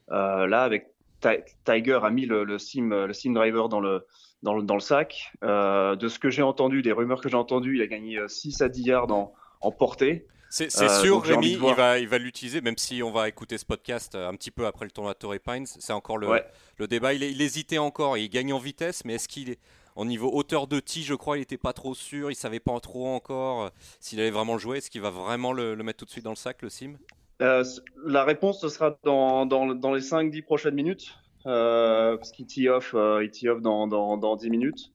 là, 0.07 0.63
avec 0.63 0.87
Tiger 1.65 1.99
a 2.01 2.09
mis 2.09 2.25
le, 2.25 2.45
le, 2.45 2.59
sim, 2.59 2.87
le 2.91 3.11
sim 3.11 3.33
driver 3.33 3.67
dans 3.67 3.81
le, 3.81 4.07
dans 4.41 4.53
le, 4.55 4.63
dans 4.63 4.75
le 4.75 4.79
sac. 4.79 5.33
de 5.41 6.07
ce 6.07 6.17
que 6.17 6.29
j'ai 6.29 6.43
entendu, 6.43 6.81
des 6.81 6.93
rumeurs 6.93 7.19
que 7.19 7.27
j'ai 7.27 7.35
entendues, 7.35 7.75
il 7.75 7.81
a 7.81 7.87
gagné 7.87 8.21
6 8.25 8.61
à 8.61 8.69
10 8.69 8.83
yards 8.83 9.11
en, 9.11 9.33
en 9.59 9.71
portée. 9.73 10.27
C'est 10.49 10.81
euh, 10.81 11.01
sûr, 11.01 11.21
Rémi, 11.21 11.51
il 11.51 11.59
va, 11.59 11.99
il 11.99 12.07
va 12.07 12.17
l'utiliser, 12.17 12.61
même 12.61 12.77
si 12.77 13.03
on 13.03 13.11
va 13.11 13.27
écouter 13.27 13.57
ce 13.57 13.65
podcast 13.65 14.15
euh, 14.15 14.29
un 14.29 14.33
petit 14.33 14.51
peu 14.51 14.65
après 14.65 14.85
le 14.85 14.91
tournoi 14.91 15.13
de 15.13 15.17
Torrey 15.17 15.39
Pines. 15.39 15.65
C'est 15.65 15.93
encore 15.93 16.17
le, 16.17 16.41
le 16.77 16.87
débat. 16.87 17.13
Il, 17.13 17.23
il, 17.23 17.41
hésitait 17.41 17.77
encore. 17.77 18.17
Il 18.17 18.29
gagne 18.29 18.53
en 18.53 18.59
vitesse, 18.59 19.03
mais 19.05 19.15
est-ce 19.15 19.27
qu'il 19.27 19.49
est. 19.49 19.59
Au 19.95 20.05
niveau 20.05 20.29
hauteur 20.31 20.67
de 20.67 20.79
tee, 20.79 21.01
je 21.01 21.15
crois, 21.15 21.37
il 21.37 21.39
n'était 21.39 21.57
pas 21.57 21.73
trop 21.73 21.95
sûr. 21.95 22.29
Il 22.29 22.35
savait 22.35 22.59
pas 22.59 22.79
trop 22.79 23.07
encore 23.07 23.63
euh, 23.63 23.69
s'il 23.99 24.19
allait 24.19 24.29
vraiment 24.29 24.59
jouer. 24.59 24.77
Est-ce 24.77 24.91
qu'il 24.91 25.01
va 25.01 25.09
vraiment 25.09 25.53
le, 25.53 25.75
mettre 25.77 25.97
tout 25.97 26.05
de 26.05 26.11
suite 26.11 26.23
dans 26.23 26.29
le 26.29 26.35
sac, 26.35 26.61
le 26.61 26.69
sim? 26.69 26.93
La 27.39 28.23
réponse, 28.23 28.61
ce 28.61 28.69
sera 28.69 28.95
dans, 29.03 29.47
dans, 29.47 29.73
dans 29.73 29.91
les 29.91 30.01
5-10 30.01 30.43
prochaines 30.43 30.75
minutes. 30.75 31.15
parce 31.43 32.31
qu'il 32.31 32.45
tee 32.45 32.69
off, 32.69 32.95
il 32.95 33.31
tee 33.31 33.49
off 33.49 33.59
dans, 33.61 33.87
dans, 33.87 34.17
dans 34.17 34.35
10 34.35 34.51
minutes. 34.51 34.91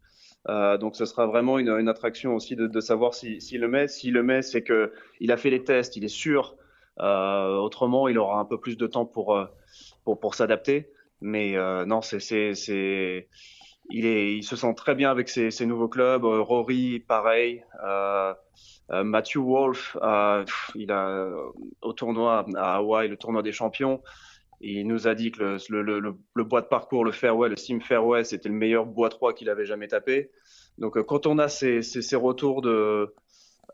Euh, 0.48 0.76
donc 0.76 0.96
ce 0.96 1.04
sera 1.04 1.26
vraiment 1.26 1.58
une, 1.58 1.88
attraction 1.88 2.34
aussi 2.34 2.56
de, 2.56 2.80
savoir 2.80 3.14
s'il 3.14 3.40
si, 3.40 3.58
le 3.58 3.68
met. 3.68 3.88
S'il 3.88 4.14
le 4.14 4.22
met, 4.22 4.42
c'est 4.42 4.62
que 4.62 4.92
il 5.20 5.32
a 5.32 5.36
fait 5.36 5.50
les 5.50 5.62
tests, 5.62 5.96
il 5.96 6.04
est 6.04 6.08
sûr. 6.08 6.56
Euh, 7.00 7.56
autrement, 7.56 8.08
il 8.08 8.18
aura 8.18 8.38
un 8.38 8.44
peu 8.44 8.58
plus 8.58 8.76
de 8.76 8.86
temps 8.86 9.06
pour 9.06 9.36
euh, 9.36 9.46
pour, 10.04 10.34
s'adapter. 10.34 10.90
Mais 11.20 11.54
non, 11.86 12.02
c'est 12.02 12.20
c'est 12.20 13.28
il 13.90 14.06
est 14.06 14.36
il 14.36 14.42
se 14.42 14.56
sent 14.56 14.74
très 14.74 14.94
bien 14.94 15.10
avec 15.10 15.28
ses, 15.28 15.66
nouveaux 15.66 15.88
clubs. 15.88 16.24
Rory, 16.24 17.00
pareil. 17.00 17.64
Matthew 18.90 19.38
Wolf, 19.38 19.96
il 20.74 20.92
a 20.92 21.28
au 21.80 21.92
tournoi 21.92 22.44
à 22.56 22.76
Hawaï, 22.76 23.08
le 23.08 23.16
tournoi 23.16 23.42
des 23.42 23.52
champions, 23.52 24.02
il 24.62 24.86
nous 24.86 25.08
a 25.08 25.14
dit 25.14 25.32
que 25.32 25.58
le, 25.70 26.44
bois 26.44 26.60
de 26.60 26.66
parcours, 26.66 27.04
le 27.04 27.12
fairway, 27.12 27.48
le 27.48 27.56
sim 27.56 27.80
fairway, 27.80 28.24
c'était 28.24 28.48
le 28.48 28.54
meilleur 28.54 28.86
bois 28.86 29.08
3 29.08 29.34
qu'il 29.34 29.50
avait 29.50 29.66
jamais 29.66 29.88
tapé. 29.88 30.30
Donc 30.78 31.00
quand 31.02 31.26
on 31.26 31.38
a 31.38 31.48
ces, 31.48 31.82
ces, 31.82 32.16
retours 32.16 32.62
de, 32.62 33.12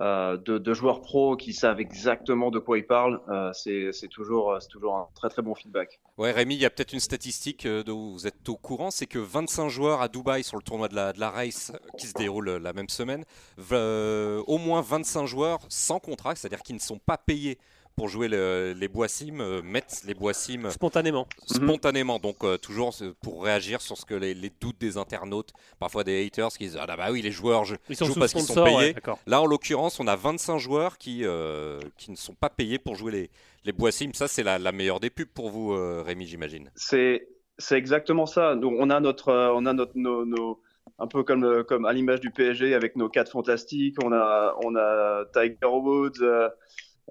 euh, 0.00 0.36
de, 0.36 0.74
joueurs 0.74 1.00
pros 1.00 1.36
qui 1.36 1.52
savent 1.52 1.80
exactement 1.80 2.50
de 2.50 2.60
quoi 2.60 2.78
ils 2.78 2.86
parlent, 2.86 3.20
euh, 3.28 3.50
c'est 3.52 4.08
toujours, 4.08 4.56
toujours 4.70 4.96
un 4.96 5.08
très 5.14 5.28
très 5.28 5.42
bon 5.42 5.54
feedback. 5.56 6.00
Ouais, 6.16 6.30
Rémi, 6.30 6.54
il 6.54 6.60
y 6.60 6.64
a 6.64 6.70
peut-être 6.70 6.92
une 6.92 7.00
statistique 7.00 7.66
euh, 7.66 7.82
dont 7.82 8.12
vous 8.12 8.26
êtes 8.26 8.48
au 8.48 8.56
courant, 8.56 8.90
c'est 8.90 9.06
que 9.06 9.18
25 9.18 9.68
joueurs 9.68 10.00
à 10.00 10.08
Dubaï 10.08 10.44
sur 10.44 10.56
le 10.56 10.62
tournoi 10.62 10.88
de 10.88 10.94
la, 10.94 11.12
de 11.12 11.18
la 11.18 11.30
race 11.30 11.72
qui 11.98 12.06
se 12.06 12.14
déroule 12.14 12.48
la 12.48 12.72
même 12.72 12.88
semaine, 12.88 13.24
au 13.58 14.58
moins 14.58 14.82
25 14.82 15.26
joueurs 15.26 15.58
sans 15.68 15.98
contrat, 15.98 16.36
c'est-à-dire 16.36 16.62
qui 16.62 16.74
ne 16.74 16.78
sont 16.78 16.98
pas 16.98 17.18
payés 17.18 17.58
pour 17.98 18.08
jouer 18.08 18.28
les 18.28 18.88
bois 18.88 19.08
sim 19.08 19.40
euh, 19.40 19.60
mettent 19.62 20.04
les 20.06 20.14
bois 20.14 20.32
sim 20.32 20.70
spontanément. 20.70 21.26
Spontanément, 21.46 22.20
donc 22.20 22.44
euh, 22.44 22.56
toujours 22.56 22.94
pour 23.20 23.42
réagir 23.42 23.80
sur 23.80 23.96
ce 23.96 24.06
que 24.06 24.14
les, 24.14 24.34
doutes 24.60 24.78
des 24.78 24.96
internautes, 24.96 25.50
parfois 25.80 26.04
des 26.04 26.24
haters 26.24 26.50
qui 26.50 26.64
disent 26.64 26.78
ah 26.80 26.86
bah 26.86 27.08
oui 27.10 27.22
les 27.22 27.32
joueurs 27.32 27.64
je, 27.64 27.74
ils 27.88 27.96
jouent 27.96 28.14
parce 28.14 28.32
qu'ils 28.32 28.42
sont 28.42 28.64
payés. 28.64 28.94
Là 29.26 29.42
en 29.42 29.46
l'occurrence 29.46 29.98
on 29.98 30.06
a 30.06 30.14
25 30.14 30.58
joueurs 30.58 30.96
qui 30.96 31.24
euh, 31.24 31.80
qui 31.98 32.12
ne 32.12 32.16
sont 32.16 32.34
pas 32.34 32.48
payés 32.48 32.78
pour 32.78 32.94
jouer 32.94 33.12
les 33.12 33.30
les 33.64 33.72
bois 33.72 33.90
sim. 33.90 34.10
Ça 34.14 34.28
c'est 34.28 34.44
la, 34.44 34.72
meilleure 34.72 35.00
des 35.00 35.10
pubs 35.10 35.26
pour 35.26 35.50
vous 35.50 35.70
Rémi 36.04 36.26
j'imagine. 36.26 36.70
C'est 36.76 37.26
c'est 37.58 37.76
exactement 37.76 38.26
ça. 38.26 38.54
Donc 38.54 38.74
on 38.78 38.90
a 38.90 39.00
notre 39.00 39.32
on 39.54 39.66
a 39.66 39.72
notre 39.72 39.92
nos, 39.96 40.60
un 41.00 41.06
peu 41.08 41.24
comme 41.24 41.64
comme 41.64 41.84
à 41.84 41.92
l'image 41.92 42.20
du 42.20 42.30
PSG 42.30 42.74
avec 42.74 42.94
nos 42.94 43.08
quatre 43.08 43.32
fantastiques. 43.32 43.96
On 44.04 44.12
a 44.12 44.54
on 44.62 44.76
a 44.76 45.24
Tiger 45.32 45.66
Woods. 45.66 46.22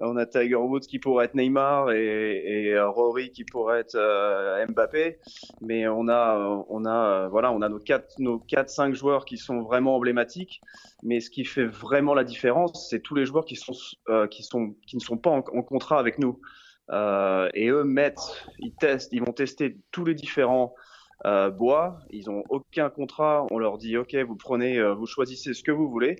On 0.00 0.16
a 0.16 0.26
Tiger 0.26 0.54
Woods 0.54 0.86
qui 0.88 0.98
pourrait 0.98 1.24
être 1.24 1.34
Neymar 1.34 1.90
et, 1.90 2.72
euh, 2.72 2.88
Rory 2.88 3.30
qui 3.30 3.44
pourrait 3.44 3.80
être 3.80 3.96
euh, 3.96 4.64
Mbappé, 4.66 5.18
mais 5.60 5.88
on 5.88 6.08
a, 6.08 6.64
on 6.68 6.84
a, 6.84 7.24
euh, 7.24 7.28
voilà, 7.28 7.52
on 7.52 7.62
a 7.62 7.68
nos 7.68 7.80
quatre, 7.80 8.14
nos 8.18 8.38
quatre, 8.38 8.70
cinq 8.70 8.94
joueurs 8.94 9.24
qui 9.24 9.38
sont 9.38 9.62
vraiment 9.62 9.96
emblématiques. 9.96 10.60
Mais 11.02 11.20
ce 11.20 11.30
qui 11.30 11.44
fait 11.44 11.64
vraiment 11.64 12.14
la 12.14 12.24
différence, 12.24 12.88
c'est 12.88 13.00
tous 13.00 13.14
les 13.14 13.26
joueurs 13.26 13.44
qui 13.44 13.56
sont, 13.56 13.72
qui 14.30 14.42
sont, 14.42 14.74
qui 14.86 14.96
ne 14.96 15.00
sont 15.00 15.16
pas 15.16 15.30
en, 15.30 15.42
contrat 15.42 15.98
avec 15.98 16.18
nous. 16.18 16.40
et 16.90 17.68
eux 17.68 17.84
mettent, 17.84 18.46
ils 18.58 18.74
testent, 18.74 19.12
ils 19.12 19.22
vont 19.22 19.32
tester 19.32 19.78
tous 19.90 20.04
les 20.04 20.14
différents 20.14 20.74
bois. 21.24 22.00
Ils 22.10 22.30
ont 22.30 22.42
aucun 22.48 22.90
contrat. 22.90 23.46
On 23.50 23.58
leur 23.58 23.78
dit, 23.78 23.96
ok, 23.96 24.14
vous 24.26 24.36
prenez, 24.36 24.82
vous 24.94 25.06
choisissez 25.06 25.54
ce 25.54 25.62
que 25.62 25.72
vous 25.72 25.88
voulez. 25.88 26.16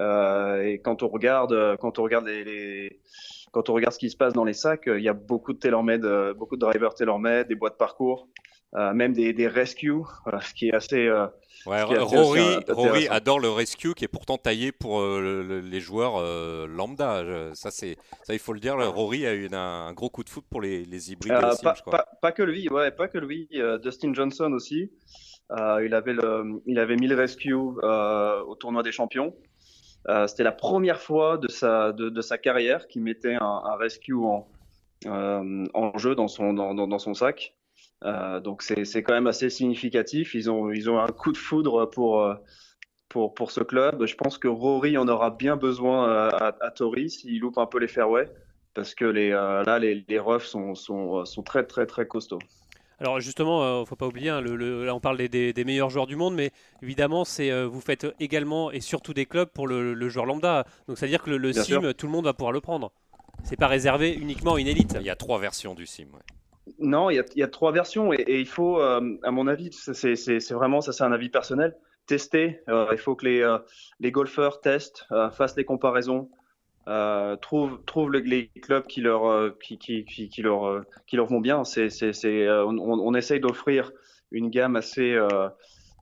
Euh, 0.00 0.62
et 0.62 0.78
quand 0.78 1.02
on 1.02 1.08
regarde, 1.08 1.52
euh, 1.52 1.76
quand 1.76 1.98
on 1.98 2.02
regarde 2.02 2.26
les, 2.26 3.00
quand 3.52 3.68
on 3.68 3.74
regarde 3.74 3.92
ce 3.92 3.98
qui 3.98 4.10
se 4.10 4.16
passe 4.16 4.32
dans 4.32 4.44
les 4.44 4.54
sacs, 4.54 4.88
euh, 4.88 4.98
il 4.98 5.04
y 5.04 5.08
a 5.08 5.12
beaucoup 5.12 5.52
de 5.52 5.58
TaylorMade, 5.58 6.34
beaucoup 6.36 6.56
de 6.56 6.60
drivers 6.60 6.94
TaylorMade, 6.94 7.48
des 7.48 7.54
boîtes 7.54 7.76
parcours, 7.76 8.28
même 8.72 9.12
des, 9.12 9.32
des 9.32 9.48
rescues, 9.48 10.02
ce 10.40 10.54
qui 10.54 10.68
est 10.68 10.74
assez. 10.74 11.10
Ouais, 11.66 11.82
Rory, 11.82 13.08
adore 13.08 13.38
le 13.38 13.50
rescue 13.50 13.92
qui 13.92 14.04
est 14.04 14.08
pourtant 14.08 14.38
taillé 14.38 14.72
pour 14.72 15.02
les 15.02 15.80
joueurs 15.80 16.22
lambda. 16.66 17.52
ça, 17.54 17.70
c'est, 17.70 17.98
ça, 18.22 18.32
il 18.32 18.38
faut 18.38 18.54
le 18.54 18.60
dire. 18.60 18.76
Rory 18.76 19.26
a 19.26 19.34
eu 19.34 19.48
un, 19.52 19.92
gros 19.92 20.08
coup 20.08 20.24
de 20.24 20.30
foot 20.30 20.44
pour 20.48 20.62
les, 20.62 20.86
les 20.86 21.12
hybrides. 21.12 21.34
pas, 21.62 21.74
je 21.74 21.82
crois. 21.82 22.06
Pas, 22.22 22.32
que 22.32 22.42
lui, 22.42 22.68
ouais, 22.70 22.90
pas 22.90 23.08
que 23.08 23.18
lui. 23.18 23.48
Dustin 23.82 24.14
Johnson 24.14 24.52
aussi. 24.52 24.90
il 25.50 25.92
avait 25.92 26.14
le, 26.14 26.62
il 26.64 26.78
avait 26.78 26.96
mis 26.96 27.08
le 27.08 27.16
rescue 27.16 27.52
au 27.52 28.54
tournoi 28.58 28.82
des 28.82 28.92
champions. 28.92 29.34
Euh, 30.08 30.26
c'était 30.26 30.44
la 30.44 30.52
première 30.52 31.00
fois 31.00 31.36
de 31.36 31.48
sa, 31.48 31.92
de, 31.92 32.20
sa 32.20 32.38
carrière 32.38 32.88
qu'il 32.88 33.02
mettait 33.02 33.36
un, 33.40 33.76
rescue 33.78 34.14
en, 34.14 34.48
euh, 35.06 35.66
en 35.74 35.98
jeu 35.98 36.14
dans 36.14 36.28
son, 36.28 36.52
dans, 36.54 36.74
dans, 36.74 36.98
son 36.98 37.14
sac. 37.14 37.54
Euh, 38.04 38.40
donc 38.40 38.62
c'est 38.62 39.02
quand 39.02 39.14
même 39.14 39.26
assez 39.26 39.50
significatif. 39.50 40.34
Ils 40.34 40.50
ont, 40.50 40.70
ils 40.70 40.88
ont 40.88 40.98
un 40.98 41.08
coup 41.08 41.32
de 41.32 41.36
foudre 41.36 41.86
pour, 41.86 42.34
pour, 43.08 43.34
pour 43.34 43.50
ce 43.50 43.60
club. 43.60 44.06
Je 44.06 44.14
pense 44.14 44.38
que 44.38 44.48
Rory 44.48 44.96
en 44.96 45.06
aura 45.06 45.30
bien 45.30 45.56
besoin 45.56 46.28
à, 46.28 46.70
Tori 46.70 47.10
s'il 47.10 47.40
loupe 47.40 47.58
un 47.58 47.66
peu 47.66 47.78
les 47.78 47.88
fairways 47.88 48.30
parce 48.72 48.94
que 48.94 49.04
les, 49.04 49.30
là, 49.30 49.78
les, 49.78 50.04
les 50.08 50.18
roughs 50.18 50.38
sont, 50.38 50.74
sont, 50.74 51.24
sont 51.26 51.42
très, 51.42 51.64
très, 51.64 51.86
très 51.86 52.06
costauds. 52.06 52.38
Alors 53.00 53.18
justement, 53.18 53.62
il 53.62 53.66
euh, 53.66 53.80
ne 53.80 53.84
faut 53.86 53.96
pas 53.96 54.06
oublier, 54.06 54.28
hein, 54.28 54.42
le, 54.42 54.84
là 54.84 54.94
on 54.94 55.00
parle 55.00 55.16
des, 55.16 55.64
meilleurs 55.64 55.88
joueurs 55.88 56.06
du 56.06 56.16
monde, 56.16 56.34
mais 56.34 56.52
évidemment, 56.82 57.24
c'est 57.24 57.50
euh, 57.50 57.66
vous 57.66 57.80
faites 57.80 58.06
également 58.20 58.70
et 58.70 58.80
surtout 58.80 59.14
des 59.14 59.24
clubs 59.24 59.48
pour 59.48 59.66
le, 59.66 60.08
joueur 60.10 60.26
lambda. 60.26 60.66
Donc 60.86 60.98
c'est-à-dire 60.98 61.22
que 61.22 61.30
le, 61.30 61.52
sim, 61.52 61.94
tout 61.94 62.06
le 62.06 62.12
monde 62.12 62.26
va 62.26 62.34
pouvoir 62.34 62.52
le 62.52 62.60
prendre. 62.60 62.92
C'est 63.44 63.56
pas 63.56 63.68
réservé 63.68 64.12
uniquement 64.12 64.54
à 64.54 64.60
une 64.60 64.66
élite. 64.66 64.98
Il 65.00 65.06
y 65.06 65.10
a 65.10 65.16
trois 65.16 65.38
versions 65.38 65.74
du 65.74 65.86
sim. 65.86 66.08
Non, 66.78 67.08
il 67.08 67.24
y, 67.34 67.42
a, 67.42 67.48
trois 67.48 67.72
versions 67.72 68.12
et, 68.12 68.24
il 68.28 68.46
faut, 68.46 68.80
euh, 68.80 69.18
à 69.22 69.30
mon 69.30 69.46
avis, 69.46 69.70
c'est 69.72 70.52
vraiment 70.52 70.82
ça, 70.82 70.92
c'est 70.92 71.04
un 71.04 71.12
avis 71.12 71.30
personnel. 71.30 71.76
Tester. 72.06 72.60
il 72.68 72.98
faut 72.98 73.14
que 73.14 73.24
les, 73.24 73.56
les 74.00 74.10
golfeurs 74.10 74.60
testent, 74.60 75.06
fassent 75.32 75.56
les 75.56 75.64
comparaisons, 75.64 76.28
euh, 76.90 77.36
trouve 77.36 77.80
trouve 77.86 78.10
les 78.10 78.48
clubs 78.48 78.84
qui 78.84 79.00
leur 79.00 79.24
euh, 79.24 79.56
qui, 79.62 79.78
qui, 79.78 80.04
qui, 80.04 80.42
leur 80.42 80.66
euh, 80.66 80.82
qui 81.06 81.14
leur 81.14 81.26
vont 81.26 81.40
bien. 81.40 81.62
C'est 81.64 81.88
c'est 81.88 82.50
on, 82.50 82.78
on, 82.78 83.14
essaye 83.14 83.38
d'offrir 83.38 83.92
une 84.32 84.50
gamme 84.50 84.74
assez 84.74 85.16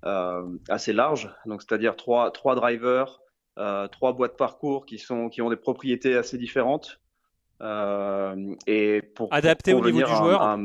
assez 0.03 0.93
large, 0.95 1.31
donc 1.45 1.61
c'est-à-dire 1.61 1.95
trois 1.95 2.31
trois 2.31 2.55
drivers, 2.55 3.21
trois 3.93 4.15
boîtes 4.15 4.39
parcours 4.39 4.87
qui 4.87 4.99
sont 4.99 5.29
qui 5.29 5.43
ont 5.43 5.51
des 5.51 5.57
propriétés 5.57 6.17
assez 6.17 6.39
différentes 6.39 7.01
et 7.61 9.03
pour 9.15 9.29
adapté 9.35 9.75
au 9.75 9.85
niveau 9.85 9.99
du 9.99 10.15
joueur. 10.15 10.59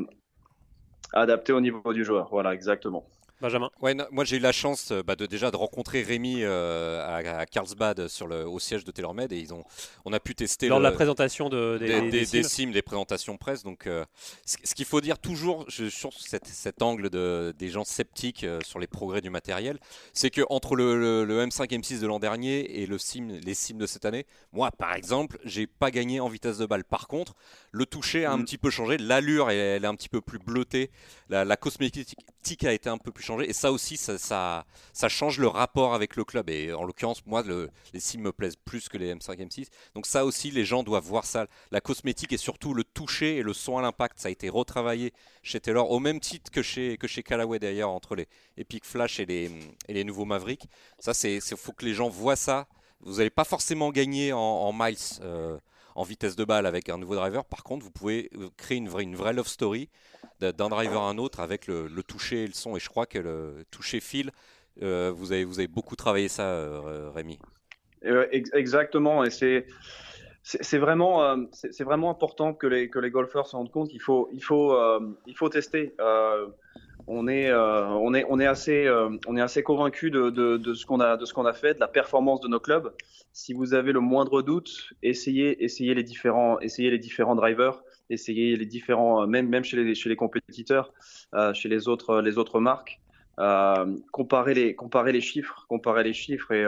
adapté 1.12 1.52
au 1.52 1.60
niveau 1.60 1.92
du 1.92 2.06
joueur, 2.06 2.30
voilà 2.30 2.54
exactement. 2.54 3.06
Benjamin? 3.44 3.70
Ouais, 3.82 3.94
Moi, 4.10 4.24
j'ai 4.24 4.38
eu 4.38 4.40
la 4.40 4.54
chance 4.54 4.92
euh, 4.92 5.04
bah, 5.04 5.18
de, 5.18 5.26
déjà 5.26 5.52
de 5.52 5.58
rencontrer 5.58 6.02
Rémi 6.02 6.38
euh, 6.44 7.06
à, 7.06 7.46
Carlsbad 7.46 8.08
sur 8.08 8.26
le, 8.26 8.48
au 8.48 8.58
siège 8.58 8.86
de 8.86 8.92
TaylorMade 8.92 9.34
et 9.34 9.38
ils 9.38 9.54
ont, 9.54 9.66
on 10.06 10.14
a 10.14 10.20
pu 10.22 10.34
tester. 10.34 10.70
Lors 10.70 10.78
de 10.78 10.84
la 10.84 10.94
présentation 10.94 11.50
de, 11.50 11.78
des, 11.78 12.10
des, 12.10 12.26
des, 12.26 12.44
sims. 12.44 12.72
des 12.72 12.82
présentations 12.82 13.36
presse. 13.36 13.64
Donc, 13.64 13.86
euh, 13.86 14.06
ce, 14.46 14.74
qu'il 14.74 14.86
faut 14.86 15.02
dire 15.02 15.20
toujours 15.20 15.66
je, 15.68 15.90
sur 15.90 16.14
cet 16.14 16.82
angle 16.82 17.10
de, 17.10 17.54
des 17.60 17.68
gens 17.68 17.84
sceptiques 17.84 18.46
sur 18.64 18.80
les 18.80 18.88
progrès 18.88 19.20
du 19.20 19.30
matériel, 19.30 19.78
c'est 20.14 20.30
que 20.30 20.44
entre 20.50 20.78
le, 20.78 21.26
le, 21.26 21.46
M5 21.46 21.68
M6 21.68 22.00
de 22.00 22.08
l'an 22.08 22.20
dernier 22.20 22.82
et 22.82 22.86
le 22.86 22.98
sim, 22.98 23.28
les 23.44 23.54
sims 23.54 23.78
de 23.78 23.86
cette 23.86 24.06
année, 24.06 24.26
moi, 24.54 24.72
par 24.72 24.94
exemple, 24.94 25.38
j'ai 25.44 25.68
pas 25.68 25.92
gagné 25.92 26.22
en 26.22 26.30
vitesse 26.30 26.60
de 26.60 26.66
balle. 26.66 26.86
Par 26.86 27.10
contre, 27.10 27.36
le 27.72 27.86
toucher 27.86 28.24
a 28.24 28.32
un 28.32 28.38
mm. 28.38 28.46
petit 28.46 28.58
peu 28.58 28.70
changé, 28.70 28.98
l'allure 28.98 29.50
elle, 29.50 29.84
est 29.84 29.88
un 29.88 29.96
petit 29.96 30.08
peu 30.08 30.22
plus 30.22 30.40
bleutée, 30.40 30.92
la, 31.28 31.44
la 31.44 31.58
cosmétique 31.58 32.16
a 32.64 32.72
été 32.72 32.90
un 32.90 32.98
peu 32.98 33.12
plus 33.12 33.24
changée 33.24 33.33
et 33.42 33.54
ça 33.54 33.72
aussi, 33.72 33.98
ça, 33.98 34.66
change 35.08 35.40
le 35.40 35.48
rapport 35.48 35.94
avec 35.94 36.16
le 36.16 36.24
club. 36.24 36.50
Et 36.50 36.74
en 36.74 36.84
l'occurrence, 36.84 37.26
moi, 37.26 37.44
les 37.94 38.00
sims 38.00 38.22
me 38.22 38.32
plaisent 38.32 38.56
plus 38.56 38.90
que 38.90 38.98
les 38.98 39.14
M5, 39.14 39.38
M6. 39.38 39.68
Donc 39.96 40.06
ça 40.06 40.26
aussi, 40.26 40.52
les 40.52 40.66
gens 40.66 40.84
doivent 40.84 41.06
voir 41.06 41.26
ça. 41.26 41.48
La 41.72 41.82
cosmétique 41.82 42.34
et 42.34 42.38
surtout 42.38 42.74
le 42.74 42.84
toucher 42.84 43.38
et 43.38 43.44
le 43.44 43.54
son 43.54 43.78
à 43.78 43.82
l'impact, 43.82 44.20
ça 44.20 44.28
a 44.28 44.32
été 44.32 44.50
retravaillé 44.50 45.14
chez 45.42 45.60
Taylor, 45.60 45.90
au 45.92 46.00
même 46.00 46.20
titre 46.20 46.52
que 46.52 46.62
chez, 46.62 46.98
que 46.98 47.08
Callaway 47.22 47.60
d'ailleurs, 47.60 47.90
entre 47.90 48.16
les 48.16 48.28
Epic 48.58 48.86
Flash 48.86 49.20
et 49.20 49.26
les, 49.26 49.52
et 49.88 49.94
les 49.94 50.04
nouveaux 50.04 50.26
Mavericks. 50.26 50.68
Ça, 51.00 51.14
c'est 51.14 51.40
faut 51.56 51.72
que 51.72 51.86
les 51.86 51.94
gens 51.94 52.10
voient 52.10 52.36
ça. 52.36 52.68
Vous 53.02 53.18
n'allez 53.18 53.30
pas 53.30 53.44
forcément 53.44 53.92
gagner 53.92 54.32
en, 54.34 54.72
miles. 54.74 54.98
Euh, 55.22 55.58
en 55.96 56.04
vitesse 56.04 56.36
de 56.36 56.44
balle 56.44 56.66
avec 56.66 56.90
un 56.90 56.98
nouveau 56.98 57.16
driver. 57.16 57.46
Par 57.46 57.64
contre, 57.64 57.84
vous 57.86 57.92
pouvez 57.92 58.30
euh, 58.36 58.50
créer 58.58 58.78
une 58.78 58.88
vraie, 58.88 59.34
love 59.34 59.48
story 59.48 59.90
d'un 60.40 60.70
driver 60.70 61.02
à 61.02 61.10
un 61.10 61.18
autre 61.18 61.40
avec 61.40 61.68
le, 61.68 61.88
toucher 62.04 62.44
et 62.44 62.48
le 62.48 62.54
son. 62.54 62.76
Et 62.76 62.80
je 62.80 62.90
crois 62.90 63.06
que 63.06 63.20
le 63.20 63.66
toucher 63.72 64.00
fil, 64.00 64.32
euh, 64.82 65.12
vous, 65.16 65.32
avez, 65.32 65.68
beaucoup 65.68 65.96
travaillé 65.96 66.28
ça, 66.28 66.44
euh, 66.44 67.12
Rémi. 67.14 67.40
exactement. 68.32 69.24
Et 69.24 69.30
c'est. 69.30 70.78
Vraiment, 70.78 71.22
important 72.10 72.54
que 72.54 72.68
les, 72.68 72.90
golfeurs 72.90 73.48
se 73.48 73.56
rendent 73.56 73.72
compte 73.72 73.90
qu'il 73.90 74.02
faut, 74.02 74.30
il 74.34 74.44
faut, 74.44 74.78
il 75.28 75.38
faut 75.38 75.50
tester 75.50 75.96
on 77.08 77.28
est, 77.28 77.50
euh, 77.50 77.86
on 77.88 78.14
est, 78.14 78.26
on 78.30 78.40
est 78.40 78.46
assez, 78.46 78.86
euh, 78.86 79.10
on 79.28 79.36
est 79.36 79.42
assez 79.42 79.64
convaincu 79.64 80.10
de, 80.10 80.30
de, 80.30 80.58
de, 80.58 80.74
ce 80.74 80.86
qu'on 80.86 81.00
a, 81.00 81.18
de 81.18 81.26
ce 81.26 81.34
qu'on 81.34 81.46
a 81.46 81.54
fait, 81.54 81.74
de 81.74 81.80
la 81.80 81.88
performance 81.88 82.42
de 82.42 82.48
nos 82.48 82.60
clubs. 82.60 82.94
Si 83.34 83.54
vous 83.54 83.74
avez 83.74 83.92
le 83.92 84.00
moindre 84.00 84.42
doute, 84.42 84.94
essayez, 85.02 85.64
essayez 85.64 85.94
les 85.96 86.04
différents, 86.04 86.60
essayez 86.60 86.92
les 86.92 87.00
différents 87.00 87.36
drivers, 87.36 87.82
essayez 88.10 88.56
les 88.56 88.66
différents, 88.66 89.28
même, 89.28 89.50
même 89.50 89.64
chez 89.64 89.78
les, 89.78 89.96
chez 89.96 90.10
les 90.10 90.16
compétiteurs, 90.16 90.94
euh, 91.34 91.54
chez 91.54 91.70
les 91.70 91.88
autres, 91.88 92.22
les 92.22 92.38
autres 92.38 92.60
marques. 92.60 93.00
Euh, 93.40 93.98
comparez 94.12 94.54
les, 94.54 94.76
les 95.12 95.22
chiffres, 95.22 95.66
comparez 95.68 96.04
les 96.04 96.14
chiffres 96.14 96.52
et 96.52 96.64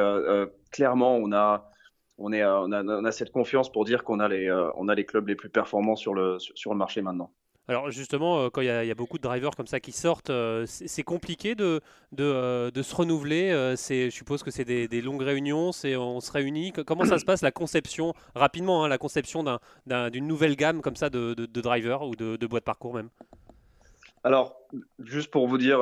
clairement, 0.72 1.16
on 1.16 1.32
a, 1.32 1.70
on 2.18 2.34
est, 2.34 2.44
on 2.44 2.72
a, 2.72 2.84
on 2.84 3.06
a 3.06 3.12
cette 3.12 3.32
confiance 3.32 3.72
pour 3.72 3.86
dire 3.86 4.04
qu'on 4.04 4.20
a 4.20 4.28
les, 4.28 4.52
on 4.76 4.88
a 4.90 4.96
les 4.96 5.06
clubs 5.06 5.28
les 5.28 5.36
plus 5.36 5.50
performants 5.50 5.96
sur 5.96 6.14
le, 6.14 6.40
sur 6.40 6.72
le 6.72 6.78
marché 6.78 7.02
maintenant. 7.02 7.32
Alors 7.68 7.90
justement, 7.90 8.40
euh, 8.42 8.50
quand 8.50 8.62
il 8.62 8.68
y, 8.68 8.70
a 8.70 8.96
beaucoup 8.96 9.18
de 9.18 9.24
drivers 9.24 9.56
comme 9.56 9.66
ça 9.66 9.80
qui 9.80 9.92
sortent, 9.92 10.30
euh, 10.30 10.66
c'est 10.68 11.04
compliqué 11.04 11.56
de, 11.56 11.82
euh, 12.20 12.70
se 12.72 12.96
renouveler. 12.96 13.50
je 13.76 14.10
suppose 14.12 14.44
que 14.44 14.52
c'est 14.52 14.66
des, 14.66 15.02
longues 15.02 15.24
réunions, 15.24 15.72
on 15.84 16.20
se 16.20 16.32
réunit. 16.32 16.72
Comment 16.86 17.06
ça 17.06 17.18
se 17.18 17.26
passe 17.26 17.42
la 17.42 17.52
conception, 17.52 18.14
rapidement, 18.36 18.84
hein, 18.84 18.88
la 18.88 19.00
conception 19.00 19.44
d'un, 19.44 20.10
d'une 20.10 20.28
nouvelle 20.28 20.56
gamme 20.56 20.82
comme 20.82 20.96
ça 20.96 21.10
de, 21.10 21.34
drivers 21.34 22.04
ou 22.04 22.16
de, 22.16 22.36
de 22.36 22.48
boîtes 22.48 22.66
parcours 22.66 22.94
même? 22.94 23.10
Alors, 24.24 24.60
juste 25.00 25.32
pour 25.32 25.48
vous 25.48 25.58
dire 25.58 25.80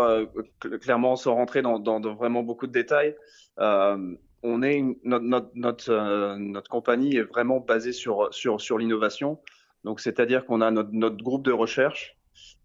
clairement, 0.81 1.17
sans 1.17 1.33
rentrer 1.35 1.61
dans, 1.61 1.99
vraiment 2.13 2.43
beaucoup 2.43 2.67
de 2.67 2.71
détails, 2.71 3.15
on 3.57 4.61
est 4.61 4.83
notre, 5.03 6.67
compagnie 6.69 7.17
est 7.17 7.23
vraiment 7.23 7.59
basée 7.59 7.91
sur 7.91 8.29
l'innovation. 8.77 9.37
Donc, 9.83 9.99
c'est-à-dire 9.99 10.45
qu'on 10.45 10.61
a 10.61 10.71
notre, 10.71 10.91
notre, 10.93 11.17
groupe 11.23 11.43
de 11.43 11.51
recherche 11.51 12.17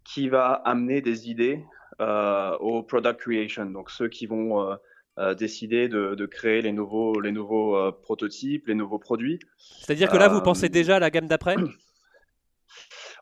qui 0.03 0.29
va 0.29 0.53
amener 0.53 1.01
des 1.01 1.29
idées 1.29 1.63
euh, 1.99 2.57
au 2.59 2.81
product 2.83 3.19
creation. 3.19 3.65
Donc, 3.65 3.89
ceux 3.89 4.07
qui 4.07 4.25
vont 4.25 4.61
euh, 4.61 4.75
euh, 5.17 5.33
décider 5.33 5.89
de, 5.89 6.15
de, 6.15 6.25
créer 6.25 6.61
les 6.61 6.71
nouveaux, 6.71 7.19
les 7.19 7.33
nouveaux 7.33 7.75
euh, 7.75 7.91
prototypes, 7.91 8.67
les 8.67 8.75
nouveaux 8.75 8.99
produits. 8.99 9.39
C'est-à-dire 9.57 10.09
que 10.09 10.17
là, 10.17 10.29
vous 10.29 10.41
pensez 10.41 10.69
déjà 10.69 10.95
à 10.95 10.99
la 10.99 11.09
gamme 11.09 11.27
d'après? 11.27 11.55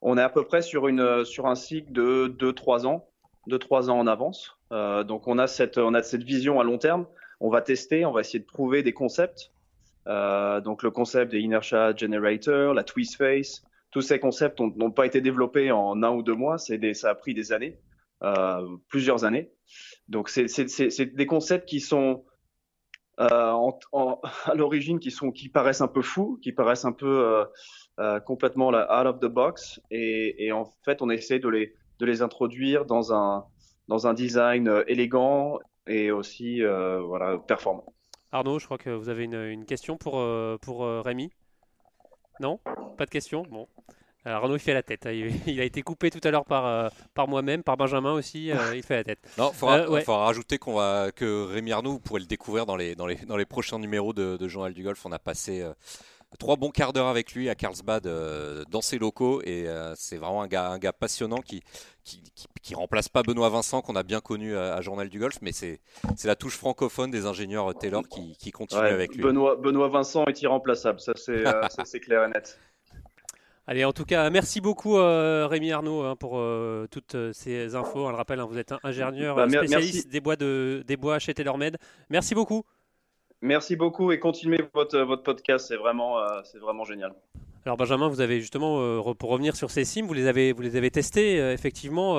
On 0.03 0.15
est 0.15 0.21
à 0.21 0.29
peu 0.29 0.43
près 0.45 0.62
sur, 0.62 0.88
une, 0.88 1.25
sur 1.25 1.47
un 1.47 1.55
cycle 1.55 1.91
de 1.91 2.27
2-3 2.27 2.86
ans, 2.86 3.10
2-3 3.49 3.89
ans 3.89 3.97
en 3.97 4.05
avance. 4.05 4.55
donc, 4.69 5.27
on 5.27 5.39
a, 5.39 5.47
cette, 5.47 5.79
on 5.79 5.95
a 5.95 6.03
cette 6.03 6.21
vision 6.21 6.60
à 6.60 6.63
long 6.63 6.77
terme. 6.77 7.07
On 7.39 7.49
va 7.49 7.62
tester, 7.62 8.05
on 8.05 8.12
va 8.12 8.21
essayer 8.21 8.39
de 8.39 8.45
prouver 8.45 8.83
des 8.83 8.93
concepts. 8.93 9.51
donc, 10.05 10.83
le 10.83 10.91
concept 10.91 11.31
des 11.31 11.39
Inertia 11.39 11.95
Generator, 11.95 12.75
la 12.75 12.83
Twist 12.83 13.15
Face, 13.15 13.63
tous 13.91 14.02
ces 14.02 14.19
concepts 14.19 14.60
n'ont 14.60 14.91
pas 14.91 15.06
été 15.06 15.21
développés 15.21 15.71
en 15.71 16.02
un 16.04 16.12
ou 16.12 16.21
deux 16.21 16.36
mois, 16.36 16.58
ça 16.58 16.76
a 17.10 17.15
pris 17.15 17.34
des 17.34 17.52
années, 17.52 17.80
euh, 18.23 18.78
plusieurs 18.89 19.23
années. 19.23 19.52
Donc 20.08 20.30
c'est 20.30 21.15
des 21.15 21.26
concepts 21.26 21.67
qui 21.67 21.80
sont 21.80 22.26
euh, 23.19 23.54
à 24.45 24.54
l'origine 24.56 25.00
qui 25.00 25.12
sont 25.12 25.32
qui 25.32 25.50
paraissent 25.50 25.82
un 25.82 25.88
peu 25.88 26.02
fous, 26.02 26.39
qui 26.41 26.52
paraissent 26.52 26.86
un 26.86 26.91
peu 26.91 27.45
euh, 28.00 28.19
complètement 28.21 28.69
out 28.69 29.08
of 29.08 29.19
the 29.19 29.26
box, 29.26 29.80
et, 29.89 30.52
en 30.52 30.65
fait 30.84 31.02
on 31.02 31.10
essaie 31.10 31.39
de 31.39 31.50
les 31.50 31.73
de 32.00 32.06
les 32.06 32.21
introduire 32.21 32.86
dans 32.86 33.13
un 33.13 33.45
dans 33.88 34.06
un 34.06 34.13
design 34.13 34.84
élégant 34.88 35.60
et 35.88 36.12
aussi 36.12 36.62
voilà 36.62 37.38
performant. 37.38 37.86
Arnaud, 38.32 38.60
je 38.60 38.65
crois 38.65 38.78
que 38.78 38.89
vous 38.89 39.08
avez 39.08 39.23
une, 39.23 39.41
une 39.41 39.65
question 39.65 39.97
pour 39.97 40.23
pour 40.62 40.86
Rémi. 41.04 41.32
Non 42.39 42.60
Pas 42.97 43.06
de 43.06 43.10
questions 43.10 43.43
Bon. 43.50 43.67
Alors 44.26 44.43
Arnaud, 44.43 44.58
il 44.58 44.60
fait 44.60 44.73
la 44.73 44.84
tête. 44.84 45.06
Hein. 45.06 45.12
Il 45.47 45.62
a 45.62 45.63
été 45.63 45.82
coupé 45.82 46.10
tout 46.12 46.19
à 46.21 46.32
l'heure 46.32 46.43
par, 46.43 46.65
euh, 46.65 46.89
par 47.13 47.30
moi-même, 47.30 47.63
par 47.63 47.78
Benjamin 47.78 48.12
aussi. 48.12 48.52
Euh, 48.52 48.76
il 48.76 48.84
fait 48.84 48.95
la 48.97 49.04
tête. 49.06 49.19
Non, 49.38 49.52
il 49.54 49.58
faudra, 49.58 49.78
euh, 49.78 50.02
rajouter 50.06 50.58
qu'on 50.58 50.73
va, 50.73 51.12
que 51.15 51.45
Rémi 51.45 51.71
Arnaud, 51.71 51.91
vous 51.93 52.00
pourrez 52.02 52.19
le 52.19 52.26
découvrir 52.26 52.65
dans 52.65 52.76
les, 52.76 52.93
dans 52.93 53.08
les, 53.08 53.15
dans 53.15 53.38
les 53.38 53.45
prochains 53.45 53.80
numéros 53.80 54.12
de, 54.12 54.36
de 54.36 54.47
Journal 54.50 54.73
du 54.73 54.84
Golf. 54.84 55.06
On 55.06 55.13
a 55.13 55.19
passé 55.19 55.65
trois 56.39 56.55
bons 56.55 56.69
quarts 56.69 56.93
d'heure 56.93 57.07
avec 57.07 57.33
lui 57.33 57.49
à 57.49 57.55
Carlsbad 57.55 58.07
dans 58.69 58.81
ses 58.81 58.97
locaux. 58.97 59.41
Et 59.43 59.67
c'est 59.95 60.17
vraiment 60.17 60.41
un 60.41 60.47
gars, 60.47 60.69
un 60.69 60.77
gars 60.77 60.93
passionnant 60.93 61.39
qui, 61.39 61.61
qui, 62.03 62.23
qui, 62.61 62.75
remplace 62.75 63.09
pas 63.09 63.23
Benoît 63.23 63.49
Vincent, 63.49 63.81
qu'on 63.81 63.95
a 63.95 64.03
bien 64.03 64.19
connu 64.19 64.55
à, 64.55 64.81
Journal 64.81 65.09
du 65.09 65.19
Golf. 65.19 65.37
Mais 65.41 65.51
c'est 65.51 65.79
la 66.25 66.35
touche 66.35 66.57
francophone 66.57 67.11
des 67.11 67.25
ingénieurs 67.25 67.73
Taylor 67.77 68.03
qui, 68.07 68.35
qui 68.37 68.51
continue 68.51 68.81
avec 68.81 69.15
lui. 69.15 69.23
Benoît, 69.23 69.55
Benoît 69.55 69.89
Vincent 69.89 70.25
est 70.25 70.41
irremplaçable. 70.41 70.99
Ça, 70.99 71.13
c'est 71.15 71.99
clair 71.99 72.23
et 72.23 72.29
net. 72.29 72.57
Allez, 73.69 73.83
en 73.83 73.91
tout 73.91 74.05
cas, 74.05 74.29
merci 74.29 74.61
beaucoup 74.61 74.97
euh, 74.97 75.45
Rémi 75.45 75.73
Arnaud 75.73 76.03
hein, 76.03 76.15
pour 76.15 76.37
euh, 76.37 76.87
toutes 76.89 77.15
euh, 77.15 77.33
ces 77.33 77.75
infos. 77.75 78.07
On 78.07 78.09
le 78.09 78.15
rappelle, 78.15 78.39
hein, 78.39 78.47
vous 78.49 78.57
êtes 78.57 78.71
un 78.71 78.79
ingénieur 78.81 79.35
bah, 79.35 79.49
spécialiste 79.49 80.07
des 80.07 80.21
bois, 80.21 80.37
de, 80.37 80.85
des 80.87 80.95
bois 80.95 81.19
chez 81.19 81.33
TaylorMade. 81.33 81.75
Merci 82.09 82.33
beaucoup. 82.33 82.63
Merci 83.41 83.76
beaucoup 83.76 84.12
et 84.12 84.19
continuez 84.19 84.60
votre, 84.73 85.00
votre 85.00 85.23
podcast, 85.23 85.67
c'est 85.67 85.76
vraiment, 85.76 86.17
c'est 86.43 86.58
vraiment 86.58 86.84
génial. 86.84 87.13
Alors 87.65 87.78
Benjamin, 87.78 88.08
vous 88.08 88.21
avez 88.21 88.39
justement, 88.39 89.04
pour 89.13 89.30
revenir 89.30 89.56
sur 89.56 89.71
ces 89.71 89.86
sims, 89.86 90.08
vous 90.08 90.13
les 90.13 90.26
avez, 90.26 90.54
vous 90.54 90.62
les 90.62 90.76
avez 90.76 90.89
testés 90.89 91.38
effectivement 91.52 92.15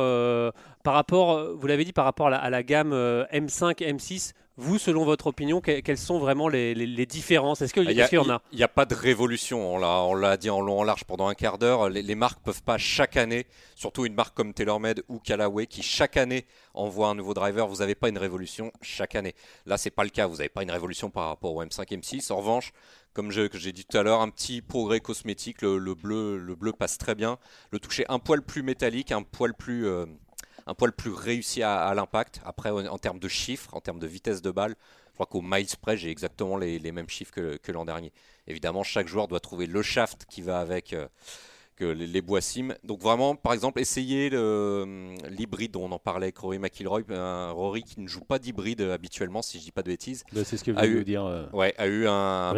par 0.85 0.95
rapport, 0.95 1.55
vous 1.57 1.67
l'avez 1.67 1.85
dit, 1.85 1.93
par 1.93 2.05
rapport 2.05 2.29
à 2.29 2.51
la 2.51 2.63
gamme 2.63 2.93
M5, 2.93 3.79
M6, 3.79 4.33
vous, 4.61 4.77
selon 4.77 5.05
votre 5.05 5.29
opinion, 5.29 5.61
quelles 5.61 5.97
sont 5.97 6.19
vraiment 6.19 6.49
les, 6.49 7.07
différences? 7.07 7.63
Est-ce 7.63 7.73
qu'il 7.73 7.89
y, 7.89 8.19
en 8.19 8.29
a? 8.29 8.43
Il 8.51 8.59
n'y 8.59 8.65
a 8.65 8.69
pas 8.69 8.87
de 8.87 8.95
révolution. 8.95 9.77
On 9.77 10.15
l'a 10.15 10.37
dit 10.37 10.51
en 10.51 10.61
long, 10.61 10.81
en 10.81 10.83
large 10.83 11.05
pendant 11.05 11.29
un 11.29 11.35
quart 11.35 11.59
d'heure. 11.59 11.89
Les, 11.89 12.15
marques 12.17 12.41
peuvent 12.43 12.65
pas 12.65 12.77
chaque 12.77 13.17
année, 13.17 13.47
surtout 13.77 14.05
une 14.05 14.15
marque 14.15 14.37
comme 14.37 14.53
TaylorMade 14.53 15.05
ou 15.09 15.21
Callaway, 15.21 15.69
qui 15.69 15.83
chaque 15.83 16.17
année 16.17 16.45
envoie 16.75 17.07
un 17.07 17.15
nouveau 17.15 17.35
driver. 17.35 17.69
Vous 17.69 17.77
n'avez 17.77 17.95
pas 17.95 18.09
une 18.09 18.19
révolution 18.19 18.73
chaque 18.83 19.15
année. 19.15 19.37
Là, 19.65 19.79
c'est 19.79 19.91
pas 19.91 20.03
le 20.03 20.11
cas. 20.11 20.27
Vous 20.27 20.39
n'avez 20.39 20.49
pas 20.49 20.65
une 20.65 20.73
révolution 20.73 21.09
par 21.09 21.29
rapport 21.29 21.55
au 21.55 21.63
M5, 21.63 21.87
M6. 21.97 22.33
En 22.33 22.39
revanche, 22.39 22.73
comme 23.15 23.31
j'ai 23.31 23.73
dit 23.73 23.85
tout 23.85 23.97
à 23.97 24.03
l'heure, 24.03 24.21
un 24.21 24.29
petit 24.29 24.61
progrès 24.61 24.99
cosmétique. 24.99 25.63
Le, 25.63 25.95
bleu, 25.95 26.37
le 26.37 26.55
bleu 26.57 26.73
passe 26.73 26.99
très 26.99 27.15
bien. 27.15 27.39
Le 27.71 27.79
toucher 27.79 28.05
un 28.09 28.19
poil 28.19 28.43
plus 28.43 28.65
métallique, 28.65 29.13
un 29.13 29.23
poil 29.23 29.55
plus 29.55 29.87
euh, 29.87 30.07
un 30.69 30.75
poil 30.75 30.93
plus 30.93 31.11
réussi 31.11 31.63
à, 31.63 31.93
l'impact. 31.95 32.41
Après, 32.45 32.71
en, 32.71 32.99
termes 32.99 33.19
de 33.19 33.29
chiffres, 33.29 33.75
en 33.75 33.81
termes 33.81 33.99
de 33.99 34.07
vitesse 34.07 34.43
de 34.43 34.51
balle, 34.51 34.77
je 35.09 35.15
crois 35.15 35.27
qu'au 35.27 35.41
miles 35.41 35.67
près, 35.81 35.97
j'ai 35.97 36.11
exactement 36.11 36.59
les, 36.59 36.93
mêmes 36.93 37.09
chiffres 37.09 37.33
que, 37.33 37.73
l'an 37.73 37.87
dernier. 37.87 38.13
Évidemment, 38.47 38.83
chaque 38.85 39.09
joueur 39.09 39.29
doit 39.29 39.41
trouver 39.41 39.67
le 39.67 39.83
shaft 39.83 40.27
qui 40.29 40.43
va 40.43 40.61
avec 40.61 40.93
euh, 40.93 41.09
que 41.75 41.87
les, 41.87 42.21
bois 42.21 42.43
sim. 42.43 42.75
Donc 42.85 43.01
vraiment, 43.01 43.35
par 43.35 43.55
exemple, 43.55 43.81
essayer 43.81 44.29
euh, 44.35 45.17
l'hybride 45.31 45.73
dont 45.73 45.87
on 45.87 45.93
en 45.93 45.99
parlait 45.99 46.27
avec 46.27 46.39
Rory 46.39 46.59
McIlroy, 46.59 47.03
un 47.11 47.51
Rory 47.51 47.83
qui 47.83 48.01
ne 48.01 48.07
joue 48.07 48.25
pas 48.25 48.39
d'hybride 48.39 48.83
habituellement, 48.83 49.41
si 49.41 49.59
je 49.59 49.65
dis 49.65 49.73
pas 49.73 49.83
de 49.83 49.89
bêtises. 49.89 50.23
Bah, 50.33 50.45
c'est 50.45 50.59
ce 50.59 50.65
que 50.65 50.75
je 50.75 51.03
dire. 51.03 51.25
Euh, 51.25 51.47
ouais, 51.55 51.75
a 51.79 51.87
eu 51.87 52.07
un, 52.07 52.53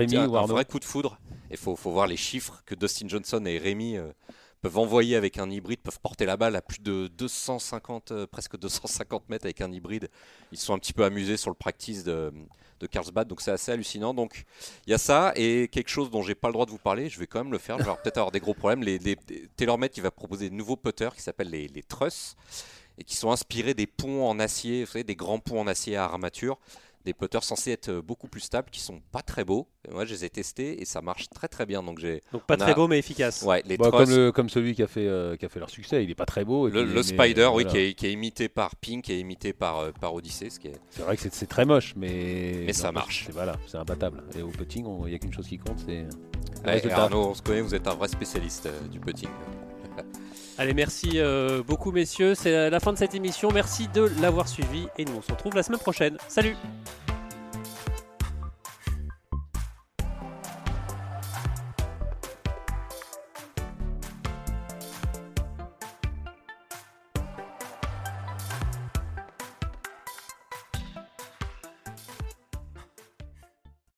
vrai 0.46 0.64
coup 0.64 0.81
de 0.81 0.85
foudre. 0.85 1.18
Il 1.53 1.57
faut, 1.57 1.77
voir 1.77 2.09
les 2.09 2.16
chiffres 2.16 2.62
que 2.66 2.75
Dustin 2.75 3.07
Johnson 3.09 3.44
et 3.46 3.59
Rémi 3.59 3.96
peuvent 4.61 4.79
envoyer 4.79 5.16
avec 5.16 5.38
un 5.38 5.51
hybride, 5.51 5.81
peuvent 5.81 6.01
porter 6.01 6.27
la 6.27 6.37
balle 6.37 6.57
à 6.57 6.62
plus 6.62 6.81
de 6.81 7.09
250, 7.09 8.12
euh, 8.12 8.27
presque 8.27 8.59
250 8.59 9.29
mètres 9.29 9.46
avec 9.46 9.61
un 9.61 9.73
hybride. 9.73 10.09
Ils 10.53 10.59
sont 10.59 10.75
un 10.75 10.79
petit 10.79 10.92
peu 10.92 11.05
amusés 11.05 11.37
sur 11.37 11.51
le 11.51 11.57
practice 11.57 12.05
de, 12.05 12.33
de 12.81 12.87
Carlsbad, 12.87 13.29
donc 13.29 13.40
c'est 13.40 13.51
assez 13.51 13.73
hallucinant. 13.73 14.14
Donc 14.14 14.44
il 14.87 14.90
y 14.90 14.94
a 14.94 14.99
ça 14.99 15.33
et 15.37 15.68
quelque 15.68 15.88
chose 15.88 16.11
dont 16.11 16.23
j'ai 16.23 16.35
pas 16.35 16.49
le 16.49 16.53
droit 16.53 16.66
de 16.66 16.70
vous 16.70 16.79
parler, 16.79 17.09
je 17.09 17.18
vais 17.18 17.27
quand 17.27 17.42
même 17.42 17.53
le 17.53 17.59
faire. 17.59 17.79
Je 17.79 17.85
vais 17.85 17.90
peut-être 18.03 18.18
avoir 18.18 18.33
des 18.33 18.40
gros 18.40 18.55
problèmes. 18.55 18.83
Les, 18.83 18.99
il 18.99 20.03
va 20.03 20.11
proposer 20.11 20.51
de 20.51 20.55
nouveaux 20.55 20.77
putters 20.77 21.14
qui 21.14 21.23
s'appellent 21.23 21.51
les, 21.51 21.68
les 21.68 21.83
trusses 21.83 22.37
et 22.99 23.05
qui 23.05 23.16
sont 23.16 23.31
inspirés 23.31 23.75
des 23.75 23.87
ponts 23.87 24.29
en 24.29 24.38
acier, 24.38 24.85
vous 24.85 24.90
savez, 24.90 25.05
des 25.05 25.16
grands 25.16 25.38
ponts 25.38 25.61
en 25.61 25.66
acier 25.66 25.96
à 25.96 26.05
armature 26.05 26.59
des 27.04 27.14
putters 27.14 27.44
censés 27.44 27.72
être 27.72 27.88
euh, 27.88 28.02
beaucoup 28.02 28.28
plus 28.28 28.40
stables, 28.40 28.68
qui 28.70 28.80
sont 28.80 29.00
pas 29.12 29.22
très 29.22 29.44
beaux. 29.44 29.68
moi, 29.90 30.04
je 30.04 30.12
les 30.12 30.24
ai 30.24 30.30
testés 30.30 30.80
et 30.80 30.84
ça 30.84 31.00
marche 31.00 31.28
très 31.30 31.48
très 31.48 31.66
bien. 31.66 31.82
Donc, 31.82 31.98
j'ai, 31.98 32.22
donc 32.32 32.44
pas 32.44 32.56
très 32.56 32.74
beau 32.74 32.88
mais 32.88 32.98
efficace. 32.98 33.42
Ouais, 33.42 33.62
les 33.64 33.76
bah, 33.76 33.90
comme, 33.90 34.32
comme, 34.32 34.48
celui 34.48 34.74
qui 34.74 34.82
a 34.82 34.86
fait 34.86 35.06
euh, 35.06 35.36
qui 35.36 35.46
a 35.46 35.48
fait 35.48 35.60
leur 35.60 35.70
succès, 35.70 36.04
il 36.04 36.10
est 36.10 36.14
pas 36.14 36.26
très 36.26 36.44
beau. 36.44 36.68
le, 36.68 37.02
Spider, 37.02 37.50
oui, 37.52 37.64
qui 37.64 37.78
est, 37.78 37.94
qui 37.94 38.06
est, 38.06 38.12
imité 38.12 38.48
par 38.48 38.76
Pink 38.76 39.08
et 39.08 39.18
imité 39.18 39.52
par 39.52 39.78
euh, 39.78 39.90
par 39.92 40.14
Odyssey, 40.14 40.50
ce 40.50 40.60
qui 40.60 40.68
est. 40.68 40.80
C'est 40.90 41.02
vrai 41.02 41.16
que 41.16 41.22
c'est, 41.30 41.46
très 41.46 41.64
moche, 41.64 41.94
mais 41.96 42.64
mais 42.66 42.72
ça 42.72 42.92
marche. 42.92 43.24
C'est 43.26 43.32
voilà, 43.32 43.56
c'est 43.66 43.78
imbattable. 43.78 44.22
Et 44.36 44.42
au 44.42 44.48
putting, 44.48 44.86
il 45.04 45.10
n'y 45.10 45.14
a 45.14 45.18
qu'une 45.18 45.32
chose 45.32 45.48
qui 45.48 45.58
compte, 45.58 45.80
c'est. 45.86 46.06
Arnaud, 46.90 47.30
on 47.30 47.34
se 47.34 47.42
connaît, 47.42 47.62
vous 47.62 47.74
êtes 47.74 47.86
un 47.86 47.94
vrai 47.94 48.08
spécialiste 48.08 48.68
du 48.90 49.00
putting. 49.00 49.30
Allez, 50.61 50.75
merci 50.75 51.18
beaucoup 51.66 51.90
messieurs. 51.90 52.35
C'est 52.35 52.68
la 52.68 52.81
fin 52.81 52.92
de 52.92 52.99
cette 52.99 53.14
émission. 53.14 53.49
Merci 53.51 53.88
de 53.88 54.11
l'avoir 54.20 54.46
suivi 54.46 54.88
et 54.99 55.07
nous 55.07 55.14
on 55.16 55.23
se 55.23 55.33
retrouve 55.33 55.57
la 55.57 55.62
semaine 55.62 55.81
prochaine. 55.81 56.18
Salut 56.29 56.55